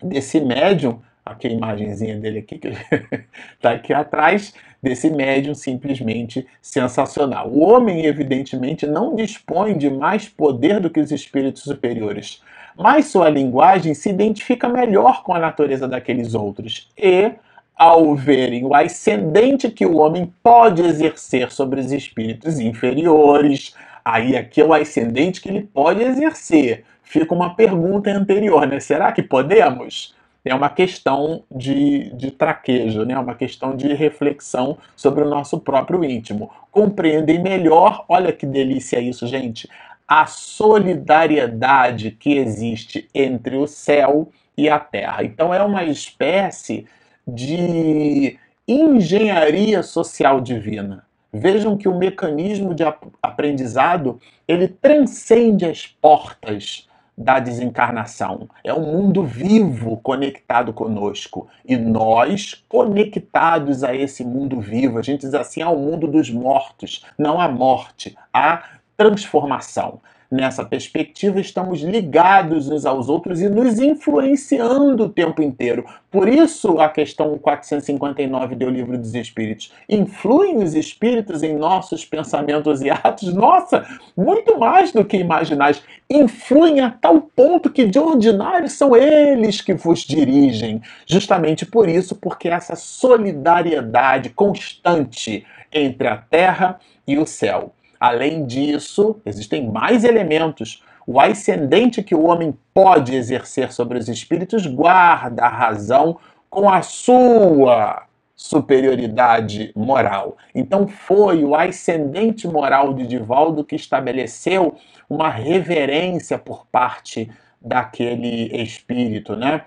desse 0.00 0.40
médium, 0.40 1.02
aqui 1.24 1.48
a 1.48 1.50
imagenzinha 1.50 2.16
dele 2.16 2.38
aqui, 2.38 2.58
que 2.58 2.68
está 2.68 3.72
aqui 3.74 3.92
atrás, 3.92 4.54
desse 4.88 5.10
médium 5.10 5.54
simplesmente 5.54 6.46
sensacional. 6.62 7.48
O 7.48 7.60
homem, 7.60 8.06
evidentemente, 8.06 8.86
não 8.86 9.14
dispõe 9.14 9.76
de 9.76 9.90
mais 9.90 10.28
poder 10.28 10.80
do 10.80 10.90
que 10.90 11.00
os 11.00 11.10
espíritos 11.10 11.62
superiores, 11.62 12.42
mas 12.78 13.06
sua 13.06 13.28
linguagem 13.28 13.94
se 13.94 14.08
identifica 14.10 14.68
melhor 14.68 15.22
com 15.22 15.34
a 15.34 15.38
natureza 15.38 15.88
daqueles 15.88 16.34
outros 16.34 16.88
e 16.96 17.32
ao 17.76 18.14
verem 18.14 18.64
o 18.64 18.74
ascendente 18.74 19.70
que 19.70 19.84
o 19.84 19.96
homem 19.96 20.32
pode 20.42 20.82
exercer 20.82 21.52
sobre 21.52 21.80
os 21.80 21.92
espíritos 21.92 22.58
inferiores, 22.58 23.74
Aí 24.06 24.36
aqui 24.36 24.60
é 24.60 24.64
o 24.64 24.72
ascendente 24.72 25.40
que 25.40 25.48
ele 25.48 25.62
pode 25.62 26.00
exercer. 26.00 26.84
Fica 27.02 27.34
uma 27.34 27.56
pergunta 27.56 28.08
anterior, 28.08 28.64
né? 28.64 28.78
Será 28.78 29.10
que 29.10 29.20
podemos? 29.20 30.14
É 30.48 30.54
uma 30.54 30.70
questão 30.70 31.42
de, 31.50 32.10
de 32.14 32.30
traquejo, 32.30 33.04
né? 33.04 33.18
uma 33.18 33.34
questão 33.34 33.76
de 33.76 33.92
reflexão 33.92 34.78
sobre 34.94 35.24
o 35.24 35.28
nosso 35.28 35.58
próprio 35.58 36.04
íntimo. 36.04 36.48
Compreendem 36.70 37.42
melhor, 37.42 38.04
olha 38.08 38.32
que 38.32 38.46
delícia 38.46 39.00
isso, 39.00 39.26
gente, 39.26 39.68
a 40.06 40.24
solidariedade 40.26 42.12
que 42.12 42.34
existe 42.34 43.08
entre 43.12 43.56
o 43.56 43.66
céu 43.66 44.28
e 44.56 44.68
a 44.68 44.78
terra. 44.78 45.24
Então 45.24 45.52
é 45.52 45.60
uma 45.62 45.82
espécie 45.82 46.86
de 47.26 48.38
engenharia 48.68 49.82
social 49.82 50.40
divina. 50.40 51.04
Vejam 51.32 51.76
que 51.76 51.88
o 51.88 51.98
mecanismo 51.98 52.72
de 52.72 52.84
aprendizado 53.20 54.20
ele 54.46 54.68
transcende 54.68 55.66
as 55.66 55.88
portas 55.88 56.88
da 57.16 57.38
desencarnação. 57.38 58.48
É 58.62 58.74
um 58.74 58.92
mundo 58.92 59.24
vivo 59.24 59.96
conectado 59.98 60.72
conosco. 60.72 61.48
E 61.64 61.76
nós, 61.76 62.62
conectados 62.68 63.82
a 63.82 63.94
esse 63.94 64.24
mundo 64.24 64.60
vivo, 64.60 64.98
a 64.98 65.02
gente 65.02 65.22
diz 65.22 65.34
assim, 65.34 65.62
ao 65.62 65.76
mundo 65.76 66.06
dos 66.06 66.30
mortos. 66.30 67.04
Não 67.18 67.40
há 67.40 67.48
morte, 67.48 68.16
há 68.32 68.62
transformação 68.96 70.00
nessa 70.30 70.64
perspectiva, 70.64 71.40
estamos 71.40 71.80
ligados 71.80 72.68
uns 72.68 72.84
aos 72.84 73.08
outros 73.08 73.40
e 73.40 73.48
nos 73.48 73.78
influenciando 73.78 75.04
o 75.04 75.08
tempo 75.08 75.42
inteiro. 75.42 75.84
Por 76.10 76.28
isso, 76.28 76.78
a 76.78 76.88
questão 76.88 77.38
459 77.38 78.54
do 78.54 78.68
Livro 78.68 78.96
dos 78.96 79.14
Espíritos. 79.14 79.72
Influem 79.88 80.62
os 80.62 80.74
espíritos 80.74 81.42
em 81.42 81.56
nossos 81.56 82.04
pensamentos 82.04 82.80
e 82.80 82.90
atos? 82.90 83.32
Nossa, 83.34 83.86
muito 84.16 84.58
mais 84.58 84.92
do 84.92 85.04
que 85.04 85.16
imaginais. 85.16 85.82
Influem 86.08 86.80
a 86.80 86.90
tal 86.90 87.20
ponto 87.20 87.70
que, 87.70 87.84
de 87.84 87.98
ordinário, 87.98 88.68
são 88.68 88.96
eles 88.96 89.60
que 89.60 89.74
vos 89.74 90.00
dirigem. 90.00 90.80
Justamente 91.06 91.66
por 91.66 91.88
isso, 91.88 92.16
porque 92.16 92.48
essa 92.48 92.76
solidariedade 92.76 94.30
constante 94.30 95.44
entre 95.72 96.08
a 96.08 96.16
terra 96.16 96.78
e 97.06 97.18
o 97.18 97.26
céu. 97.26 97.75
Além 97.98 98.46
disso, 98.46 99.16
existem 99.24 99.70
mais 99.70 100.04
elementos. 100.04 100.82
O 101.06 101.20
ascendente 101.20 102.02
que 102.02 102.14
o 102.14 102.24
homem 102.24 102.56
pode 102.74 103.14
exercer 103.14 103.72
sobre 103.72 103.98
os 103.98 104.08
espíritos 104.08 104.66
guarda 104.66 105.44
a 105.44 105.48
razão 105.48 106.18
com 106.50 106.68
a 106.68 106.82
sua 106.82 108.06
superioridade 108.34 109.72
moral. 109.74 110.36
Então 110.54 110.86
foi 110.86 111.42
o 111.42 111.54
ascendente 111.54 112.46
moral 112.46 112.92
de 112.92 113.06
Divaldo 113.06 113.64
que 113.64 113.74
estabeleceu 113.74 114.76
uma 115.08 115.30
reverência 115.30 116.38
por 116.38 116.66
parte 116.66 117.30
daquele 117.60 118.54
espírito, 118.62 119.34
né? 119.34 119.62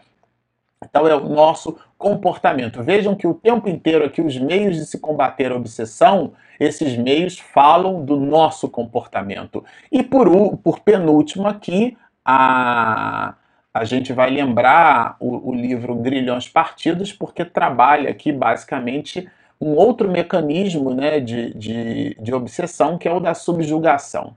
Então 0.84 1.06
é 1.08 1.14
o 1.14 1.28
nosso 1.28 1.78
comportamento. 1.98 2.82
Vejam 2.82 3.14
que 3.14 3.28
o 3.28 3.34
tempo 3.34 3.68
inteiro 3.68 4.06
aqui 4.06 4.22
os 4.22 4.38
meios 4.38 4.78
de 4.78 4.86
se 4.86 4.98
combater 4.98 5.52
a 5.52 5.56
obsessão, 5.56 6.32
esses 6.58 6.98
meios 6.98 7.38
falam 7.38 8.06
do 8.06 8.18
nosso 8.18 8.70
comportamento. 8.70 9.64
E 9.92 10.02
por, 10.02 10.58
por 10.58 10.80
penúltimo 10.80 11.48
aqui, 11.48 11.98
a, 12.24 13.36
a 13.74 13.84
gente 13.84 14.14
vai 14.14 14.30
lembrar 14.30 15.18
o, 15.20 15.50
o 15.50 15.54
livro 15.54 15.96
Grilhões 15.96 16.48
Partidos, 16.48 17.12
porque 17.12 17.44
trabalha 17.44 18.10
aqui 18.10 18.32
basicamente 18.32 19.30
um 19.60 19.76
outro 19.76 20.10
mecanismo 20.10 20.94
né, 20.94 21.20
de, 21.20 21.54
de, 21.54 22.16
de 22.22 22.34
obsessão, 22.34 22.98
que 22.98 23.08
é 23.08 23.12
o 23.12 23.20
da 23.20 23.34
subjugação. 23.34 24.34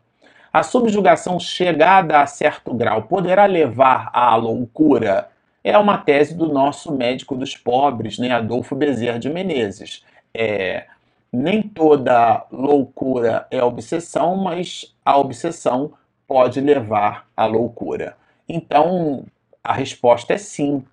A 0.52 0.64
subjugação 0.64 1.38
chegada 1.38 2.20
a 2.20 2.26
certo 2.26 2.74
grau 2.74 3.02
poderá 3.02 3.46
levar 3.46 4.11
à 4.12 4.35
loucura 4.35 5.31
é 5.64 5.77
uma 5.79 5.98
tese 5.98 6.35
do 6.35 6.46
nosso 6.53 6.92
médico 6.92 7.37
dos 7.37 7.57
pobres, 7.57 8.18
né, 8.18 8.31
Adolfo 8.33 8.75
Bezerra 8.75 9.18
de 9.18 9.29
Menezes. 9.31 10.05
É, 10.35 10.87
nem 11.33 11.62
toda 11.62 12.46
loucura 12.51 13.46
é 13.51 13.62
obsessão, 13.62 14.37
mas 14.37 14.94
a 15.05 15.18
obsessão 15.18 15.92
pode 16.27 16.61
levar 16.61 17.27
à 17.37 17.46
loucura. 17.46 18.16
Então, 18.48 19.25
A 19.64 19.72
resposta 19.72 20.35
é 20.35 20.38
sim. 20.38 20.85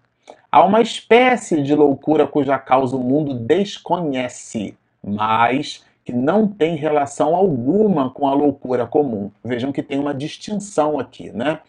Há 0.52 0.64
uma 0.64 0.82
espécie 0.82 1.62
de 1.64 1.76
loucura 1.76 2.28
cuja 2.28 2.58
causa 2.60 2.96
o 2.96 3.04
mundo 3.04 3.34
desconhece, 3.34 4.78
mas 5.04 5.84
que 6.06 6.14
não 6.14 6.48
tem 6.48 6.76
relação 6.76 7.36
alguma 7.36 8.10
com 8.12 8.28
a 8.28 8.34
loucura 8.34 8.88
comum. 8.88 9.32
Vejam 9.44 9.72
que 9.72 9.84
tem 9.84 10.00
uma 10.00 10.14
distinção 10.14 11.00
aqui, 11.00 11.32
né? 11.32 11.60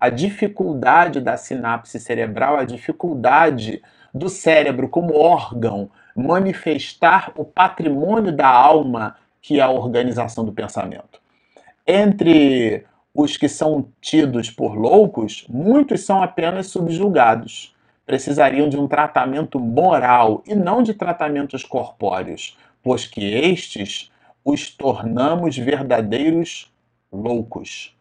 A 0.00 0.10
dificuldade 0.10 1.20
da 1.20 1.36
sinapse 1.36 1.98
cerebral, 1.98 2.56
a 2.56 2.64
dificuldade 2.64 3.82
do 4.14 4.28
cérebro 4.28 4.88
como 4.88 5.16
órgão 5.16 5.90
manifestar 6.14 7.32
o 7.36 7.44
patrimônio 7.44 8.32
da 8.32 8.48
alma, 8.48 9.16
que 9.40 9.58
é 9.58 9.62
a 9.62 9.70
organização 9.70 10.44
do 10.44 10.52
pensamento. 10.52 11.20
Entre 11.86 12.84
os 13.14 13.36
que 13.36 13.48
são 13.48 13.88
tidos 14.00 14.50
por 14.50 14.76
loucos, 14.76 15.44
muitos 15.48 16.04
são 16.04 16.22
apenas 16.22 16.68
subjugados. 16.68 17.74
Precisariam 18.06 18.68
de 18.68 18.76
um 18.76 18.86
tratamento 18.86 19.58
moral 19.58 20.42
e 20.46 20.54
não 20.54 20.82
de 20.82 20.94
tratamentos 20.94 21.64
corpóreos, 21.64 22.56
pois 22.82 23.06
que 23.06 23.34
estes 23.34 24.10
os 24.44 24.70
tornamos 24.70 25.58
verdadeiros 25.58 26.72
loucos. 27.12 27.97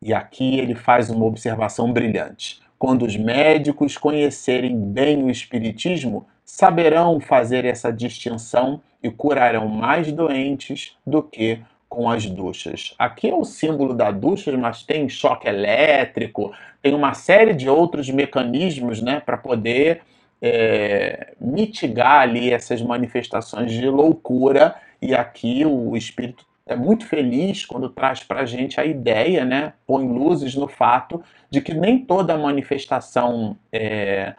E 0.00 0.14
aqui 0.14 0.58
ele 0.58 0.74
faz 0.74 1.10
uma 1.10 1.24
observação 1.24 1.92
brilhante. 1.92 2.60
Quando 2.78 3.04
os 3.04 3.16
médicos 3.16 3.96
conhecerem 3.96 4.78
bem 4.78 5.22
o 5.24 5.30
Espiritismo, 5.30 6.26
saberão 6.44 7.20
fazer 7.20 7.64
essa 7.64 7.92
distinção 7.92 8.80
e 9.02 9.10
curarão 9.10 9.68
mais 9.68 10.10
doentes 10.12 10.96
do 11.06 11.22
que 11.22 11.60
com 11.88 12.08
as 12.08 12.26
duchas. 12.26 12.94
Aqui 12.98 13.28
é 13.28 13.34
o 13.34 13.44
símbolo 13.44 13.94
da 13.94 14.10
ducha, 14.10 14.56
mas 14.56 14.82
tem 14.82 15.08
choque 15.08 15.48
elétrico, 15.48 16.52
tem 16.82 16.94
uma 16.94 17.14
série 17.14 17.54
de 17.54 17.68
outros 17.68 18.08
mecanismos 18.10 19.00
né, 19.00 19.20
para 19.20 19.36
poder 19.36 20.02
é, 20.40 21.32
mitigar 21.40 22.20
ali 22.20 22.52
essas 22.52 22.82
manifestações 22.82 23.72
de 23.72 23.88
loucura. 23.88 24.74
E 25.00 25.14
aqui 25.14 25.64
o 25.64 25.96
espírito 25.96 26.44
é 26.68 26.76
muito 26.76 27.06
feliz 27.06 27.64
quando 27.64 27.88
traz 27.88 28.22
para 28.22 28.40
a 28.40 28.46
gente 28.46 28.80
a 28.80 28.84
ideia, 28.84 29.44
né, 29.44 29.72
põe 29.86 30.06
luzes 30.06 30.54
no 30.54 30.68
fato 30.68 31.22
de 31.50 31.60
que 31.60 31.74
nem 31.74 32.04
toda 32.04 32.36
manifestação 32.36 33.56
é, 33.72 34.34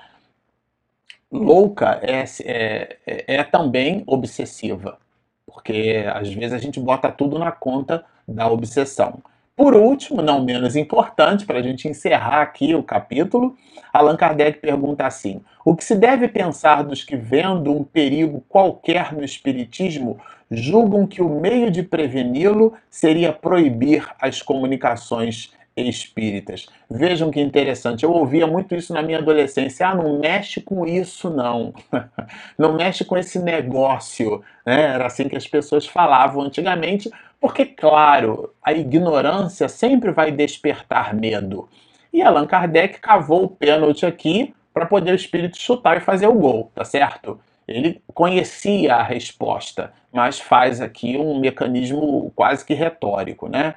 louca 1.31 1.99
é, 2.01 2.23
é, 2.45 2.97
é 3.35 3.43
também 3.43 4.03
obsessiva, 4.05 4.97
porque 5.45 6.05
às 6.13 6.31
vezes 6.31 6.53
a 6.53 6.59
gente 6.59 6.79
bota 6.79 7.11
tudo 7.11 7.37
na 7.37 7.51
conta 7.51 8.05
da 8.27 8.47
obsessão. 8.47 9.21
Por 9.59 9.75
último, 9.75 10.21
não 10.21 10.41
menos 10.41 10.77
importante, 10.77 11.45
para 11.45 11.59
a 11.59 11.61
gente 11.61 11.85
encerrar 11.85 12.41
aqui 12.41 12.73
o 12.73 12.81
capítulo, 12.81 13.57
Allan 13.91 14.15
Kardec 14.15 14.59
pergunta 14.59 15.05
assim: 15.05 15.41
o 15.65 15.75
que 15.75 15.83
se 15.83 15.95
deve 15.95 16.29
pensar 16.29 16.81
dos 16.83 17.03
que, 17.03 17.17
vendo 17.17 17.75
um 17.75 17.83
perigo 17.83 18.41
qualquer 18.47 19.11
no 19.11 19.21
Espiritismo, 19.21 20.17
julgam 20.51 21.05
que 21.05 21.21
o 21.21 21.29
meio 21.29 21.69
de 21.69 21.83
preveni-lo 21.83 22.73
seria 22.89 23.31
proibir 23.31 24.07
as 24.19 24.41
comunicações 24.41 25.51
espíritas. 25.75 26.67
Vejam 26.89 27.31
que 27.31 27.39
interessante, 27.39 28.03
eu 28.03 28.11
ouvia 28.11 28.45
muito 28.45 28.75
isso 28.75 28.93
na 28.93 29.01
minha 29.01 29.19
adolescência. 29.19 29.87
Ah, 29.87 29.95
não 29.95 30.19
mexe 30.19 30.61
com 30.61 30.85
isso, 30.85 31.29
não. 31.29 31.73
não 32.57 32.73
mexe 32.73 33.05
com 33.05 33.17
esse 33.17 33.39
negócio. 33.39 34.43
Né? 34.65 34.93
Era 34.93 35.05
assim 35.05 35.27
que 35.29 35.37
as 35.37 35.47
pessoas 35.47 35.85
falavam 35.85 36.43
antigamente, 36.43 37.09
porque, 37.39 37.65
claro, 37.65 38.53
a 38.63 38.73
ignorância 38.73 39.69
sempre 39.69 40.11
vai 40.11 40.31
despertar 40.31 41.13
medo. 41.13 41.69
E 42.11 42.21
Allan 42.21 42.47
Kardec 42.47 42.99
cavou 42.99 43.45
o 43.45 43.49
pênalti 43.49 44.05
aqui 44.05 44.53
para 44.73 44.85
poder 44.85 45.11
o 45.11 45.15
espírito 45.15 45.57
chutar 45.57 45.97
e 45.97 46.01
fazer 46.01 46.27
o 46.27 46.33
gol, 46.33 46.71
tá 46.73 46.83
certo? 46.83 47.39
Ele 47.69 48.01
conhecia 48.13 48.95
a 48.95 49.03
resposta, 49.03 49.93
mas 50.11 50.39
faz 50.39 50.81
aqui 50.81 51.17
um 51.17 51.39
mecanismo 51.39 52.31
quase 52.35 52.65
que 52.65 52.73
retórico, 52.73 53.47
né? 53.47 53.75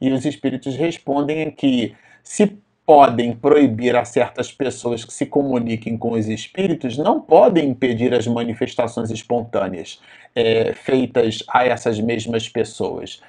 E 0.00 0.10
os 0.12 0.24
espíritos 0.24 0.76
respondem 0.76 1.50
que 1.50 1.94
se 2.22 2.56
podem 2.84 3.34
proibir 3.34 3.96
a 3.96 4.04
certas 4.04 4.52
pessoas 4.52 5.04
que 5.04 5.12
se 5.12 5.26
comuniquem 5.26 5.96
com 5.96 6.12
os 6.12 6.28
espíritos, 6.28 6.98
não 6.98 7.20
podem 7.20 7.70
impedir 7.70 8.12
as 8.12 8.26
manifestações 8.26 9.10
espontâneas 9.10 10.00
é, 10.34 10.72
feitas 10.72 11.44
a 11.48 11.64
essas 11.64 12.00
mesmas 12.00 12.48
pessoas. 12.48 13.20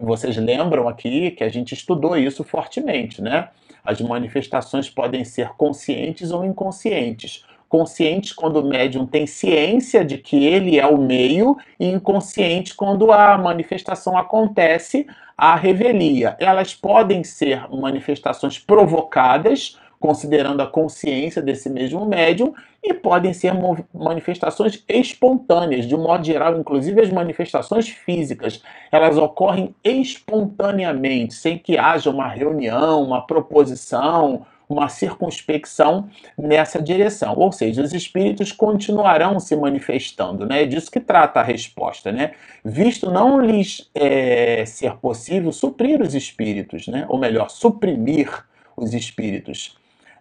Vocês 0.00 0.36
lembram 0.36 0.88
aqui 0.88 1.30
que 1.32 1.44
a 1.44 1.48
gente 1.48 1.72
estudou 1.72 2.16
isso 2.16 2.44
fortemente, 2.44 3.22
né? 3.22 3.48
As 3.84 4.00
manifestações 4.00 4.88
podem 4.88 5.24
ser 5.24 5.50
conscientes 5.50 6.30
ou 6.30 6.44
inconscientes 6.44 7.44
conscientes 7.74 8.32
quando 8.32 8.60
o 8.60 8.64
médium 8.64 9.04
tem 9.04 9.26
ciência 9.26 10.04
de 10.04 10.16
que 10.16 10.46
ele 10.46 10.78
é 10.78 10.86
o 10.86 10.96
meio 10.96 11.56
e 11.80 11.88
inconsciente 11.88 12.72
quando 12.72 13.10
a 13.10 13.36
manifestação 13.36 14.16
acontece 14.16 15.08
à 15.36 15.56
revelia. 15.56 16.36
Elas 16.38 16.72
podem 16.72 17.24
ser 17.24 17.68
manifestações 17.68 18.60
provocadas, 18.60 19.76
considerando 19.98 20.60
a 20.60 20.68
consciência 20.68 21.42
desse 21.42 21.68
mesmo 21.68 22.06
médium, 22.06 22.54
e 22.80 22.94
podem 22.94 23.32
ser 23.32 23.52
manifestações 23.92 24.84
espontâneas, 24.88 25.84
de 25.84 25.96
um 25.96 26.02
modo 26.04 26.24
geral, 26.24 26.56
inclusive 26.56 27.00
as 27.00 27.10
manifestações 27.10 27.88
físicas, 27.88 28.62
elas 28.92 29.18
ocorrem 29.18 29.74
espontaneamente, 29.82 31.34
sem 31.34 31.58
que 31.58 31.76
haja 31.76 32.08
uma 32.08 32.28
reunião, 32.28 33.02
uma 33.02 33.26
proposição, 33.26 34.46
uma 34.68 34.88
circunspecção 34.88 36.08
nessa 36.36 36.80
direção. 36.82 37.34
Ou 37.36 37.52
seja, 37.52 37.82
os 37.82 37.92
espíritos 37.92 38.52
continuarão 38.52 39.38
se 39.38 39.54
manifestando, 39.56 40.46
né? 40.46 40.62
É 40.62 40.66
disso 40.66 40.90
que 40.90 41.00
trata 41.00 41.40
a 41.40 41.42
resposta, 41.42 42.10
né? 42.10 42.32
Visto 42.64 43.10
não 43.10 43.40
lhes 43.40 43.90
é, 43.94 44.64
ser 44.66 44.96
possível 44.96 45.52
suprir 45.52 46.00
os 46.00 46.14
espíritos, 46.14 46.86
né? 46.88 47.04
Ou 47.08 47.18
melhor, 47.18 47.50
suprimir 47.50 48.44
os 48.76 48.92
espíritos, 48.94 49.76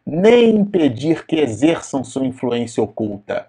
nem 0.06 0.56
impedir 0.56 1.26
que 1.26 1.38
exerçam 1.38 2.04
sua 2.04 2.26
influência 2.26 2.84
oculta. 2.84 3.48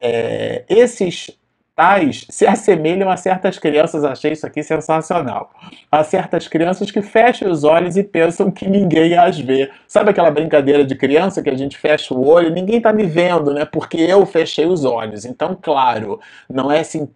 É, 0.00 0.64
esses 0.68 1.30
tais 1.76 2.26
se 2.30 2.46
assemelham 2.46 3.10
a 3.10 3.18
certas 3.18 3.58
crianças, 3.58 4.02
achei 4.02 4.32
isso 4.32 4.46
aqui 4.46 4.62
sensacional. 4.62 5.50
A 5.92 6.02
certas 6.02 6.48
crianças 6.48 6.90
que 6.90 7.02
fecham 7.02 7.50
os 7.50 7.64
olhos 7.64 7.98
e 7.98 8.02
pensam 8.02 8.50
que 8.50 8.66
ninguém 8.66 9.14
as 9.14 9.38
vê. 9.38 9.70
Sabe 9.86 10.10
aquela 10.10 10.30
brincadeira 10.30 10.82
de 10.82 10.94
criança 10.94 11.42
que 11.42 11.50
a 11.50 11.56
gente 11.56 11.76
fecha 11.76 12.14
o 12.14 12.26
olho, 12.26 12.50
ninguém 12.50 12.78
está 12.78 12.94
me 12.94 13.04
vendo, 13.04 13.52
né? 13.52 13.66
Porque 13.66 13.98
eu 13.98 14.24
fechei 14.24 14.64
os 14.64 14.86
olhos. 14.86 15.26
Então, 15.26 15.56
claro, 15.60 16.18
não 16.48 16.72
é 16.72 16.80
assim, 16.80 17.06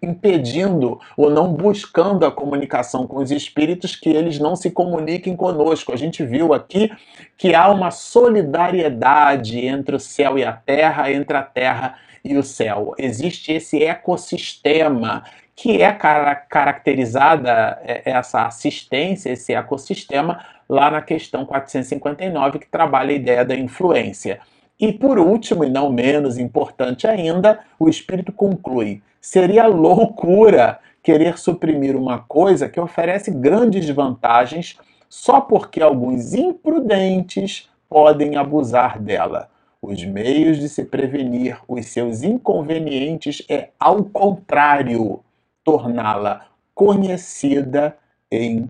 impedindo 0.00 1.00
ou 1.16 1.28
não 1.28 1.52
buscando 1.52 2.24
a 2.24 2.30
comunicação 2.30 3.08
com 3.08 3.16
os 3.16 3.32
espíritos 3.32 3.96
que 3.96 4.10
eles 4.10 4.38
não 4.38 4.54
se 4.54 4.70
comuniquem 4.70 5.34
conosco. 5.34 5.92
A 5.92 5.96
gente 5.96 6.24
viu 6.24 6.54
aqui 6.54 6.88
que 7.36 7.52
há 7.52 7.68
uma 7.68 7.90
solidariedade 7.90 9.58
entre 9.66 9.96
o 9.96 10.00
céu 10.00 10.38
e 10.38 10.44
a 10.44 10.52
terra, 10.52 11.10
entre 11.10 11.36
a 11.36 11.42
terra 11.42 11.96
e 12.12 12.13
o 12.32 12.42
céu. 12.42 12.94
Existe 12.96 13.52
esse 13.52 13.82
ecossistema 13.82 15.24
que 15.54 15.82
é 15.82 15.92
caracterizada 15.92 17.78
é, 17.84 18.02
essa 18.10 18.46
assistência, 18.46 19.30
esse 19.30 19.52
ecossistema, 19.52 20.44
lá 20.68 20.90
na 20.90 21.02
questão 21.02 21.44
459, 21.44 22.60
que 22.60 22.66
trabalha 22.66 23.10
a 23.10 23.16
ideia 23.16 23.44
da 23.44 23.54
influência. 23.54 24.40
E 24.80 24.92
por 24.92 25.18
último, 25.18 25.64
e 25.64 25.70
não 25.70 25.90
menos 25.90 26.38
importante 26.38 27.06
ainda, 27.06 27.60
o 27.78 27.88
espírito 27.88 28.32
conclui: 28.32 29.02
seria 29.20 29.66
loucura 29.66 30.80
querer 31.02 31.38
suprimir 31.38 31.94
uma 31.94 32.18
coisa 32.18 32.68
que 32.68 32.80
oferece 32.80 33.30
grandes 33.30 33.88
vantagens 33.90 34.78
só 35.08 35.40
porque 35.40 35.80
alguns 35.80 36.34
imprudentes 36.34 37.68
podem 37.88 38.36
abusar 38.36 38.98
dela. 38.98 39.48
Os 39.86 40.02
meios 40.02 40.56
de 40.56 40.66
se 40.66 40.82
prevenir 40.82 41.58
os 41.68 41.84
seus 41.84 42.22
inconvenientes 42.22 43.42
é, 43.50 43.68
ao 43.78 44.02
contrário, 44.02 45.20
torná-la 45.62 46.46
conhecida 46.74 47.94
em 48.30 48.66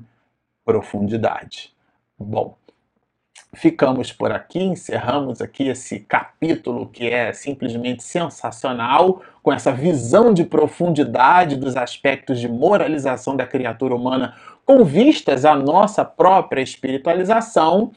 profundidade. 0.65 1.73
Bom, 2.19 2.57
ficamos 3.55 4.13
por 4.13 4.33
aqui, 4.33 4.59
encerramos 4.59 5.41
aqui 5.41 5.69
esse 5.69 6.01
capítulo 6.01 6.89
que 6.89 7.09
é 7.09 7.33
simplesmente 7.33 8.03
sensacional, 8.03 9.23
com 9.41 9.53
essa 9.53 9.71
visão 9.71 10.35
de 10.35 10.43
profundidade 10.43 11.55
dos 11.55 11.77
aspectos 11.77 12.41
de 12.41 12.49
moralização 12.49 13.37
da 13.37 13.47
criatura 13.47 13.95
humana 13.95 14.35
com 14.67 14.85
vistas 14.85 15.45
à 15.45 15.55
nossa 15.55 16.05
própria 16.05 16.61
espiritualização. 16.61 17.93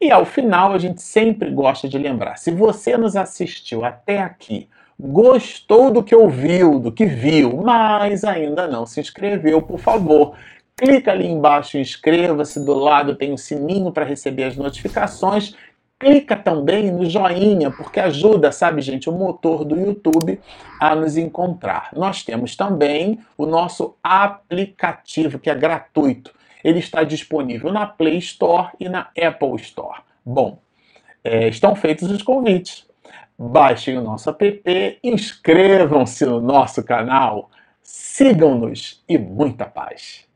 E 0.00 0.10
ao 0.10 0.24
final, 0.24 0.72
a 0.72 0.78
gente 0.78 1.02
sempre 1.02 1.50
gosta 1.50 1.86
de 1.86 1.98
lembrar: 1.98 2.36
se 2.36 2.50
você 2.50 2.96
nos 2.96 3.16
assistiu 3.16 3.84
até 3.84 4.18
aqui, 4.18 4.68
gostou 4.98 5.90
do 5.90 6.02
que 6.02 6.14
ouviu, 6.14 6.78
do 6.78 6.90
que 6.90 7.04
viu, 7.04 7.58
mas 7.58 8.24
ainda 8.24 8.66
não 8.66 8.86
se 8.86 9.00
inscreveu, 9.00 9.60
por 9.60 9.78
favor, 9.78 10.34
clica 10.76 11.10
ali 11.10 11.26
embaixo, 11.26 11.76
inscreva-se. 11.78 12.64
Do 12.64 12.74
lado 12.74 13.14
tem 13.14 13.32
um 13.32 13.36
sininho 13.36 13.92
para 13.92 14.04
receber 14.04 14.44
as 14.44 14.56
notificações. 14.56 15.54
clica 15.98 16.34
também 16.34 16.90
no 16.90 17.04
joinha, 17.04 17.70
porque 17.70 18.00
ajuda, 18.00 18.50
sabe, 18.50 18.80
gente, 18.80 19.10
o 19.10 19.12
motor 19.12 19.66
do 19.66 19.78
YouTube 19.78 20.40
a 20.80 20.94
nos 20.94 21.18
encontrar. 21.18 21.90
Nós 21.94 22.22
temos 22.22 22.56
também 22.56 23.20
o 23.36 23.44
nosso 23.44 23.94
aplicativo, 24.02 25.38
que 25.38 25.50
é 25.50 25.54
gratuito. 25.54 26.32
Ele 26.62 26.78
está 26.78 27.02
disponível 27.02 27.72
na 27.72 27.86
Play 27.86 28.18
Store 28.18 28.70
e 28.78 28.88
na 28.88 29.10
Apple 29.18 29.56
Store. 29.56 30.00
Bom, 30.24 30.60
é, 31.22 31.48
estão 31.48 31.74
feitos 31.74 32.10
os 32.10 32.22
convites. 32.22 32.88
Baixem 33.38 33.96
o 33.96 34.02
nosso 34.02 34.28
app, 34.28 34.98
inscrevam-se 35.02 36.26
no 36.26 36.42
nosso 36.42 36.84
canal, 36.84 37.50
sigam-nos 37.82 39.02
e 39.08 39.16
muita 39.16 39.64
paz. 39.64 40.26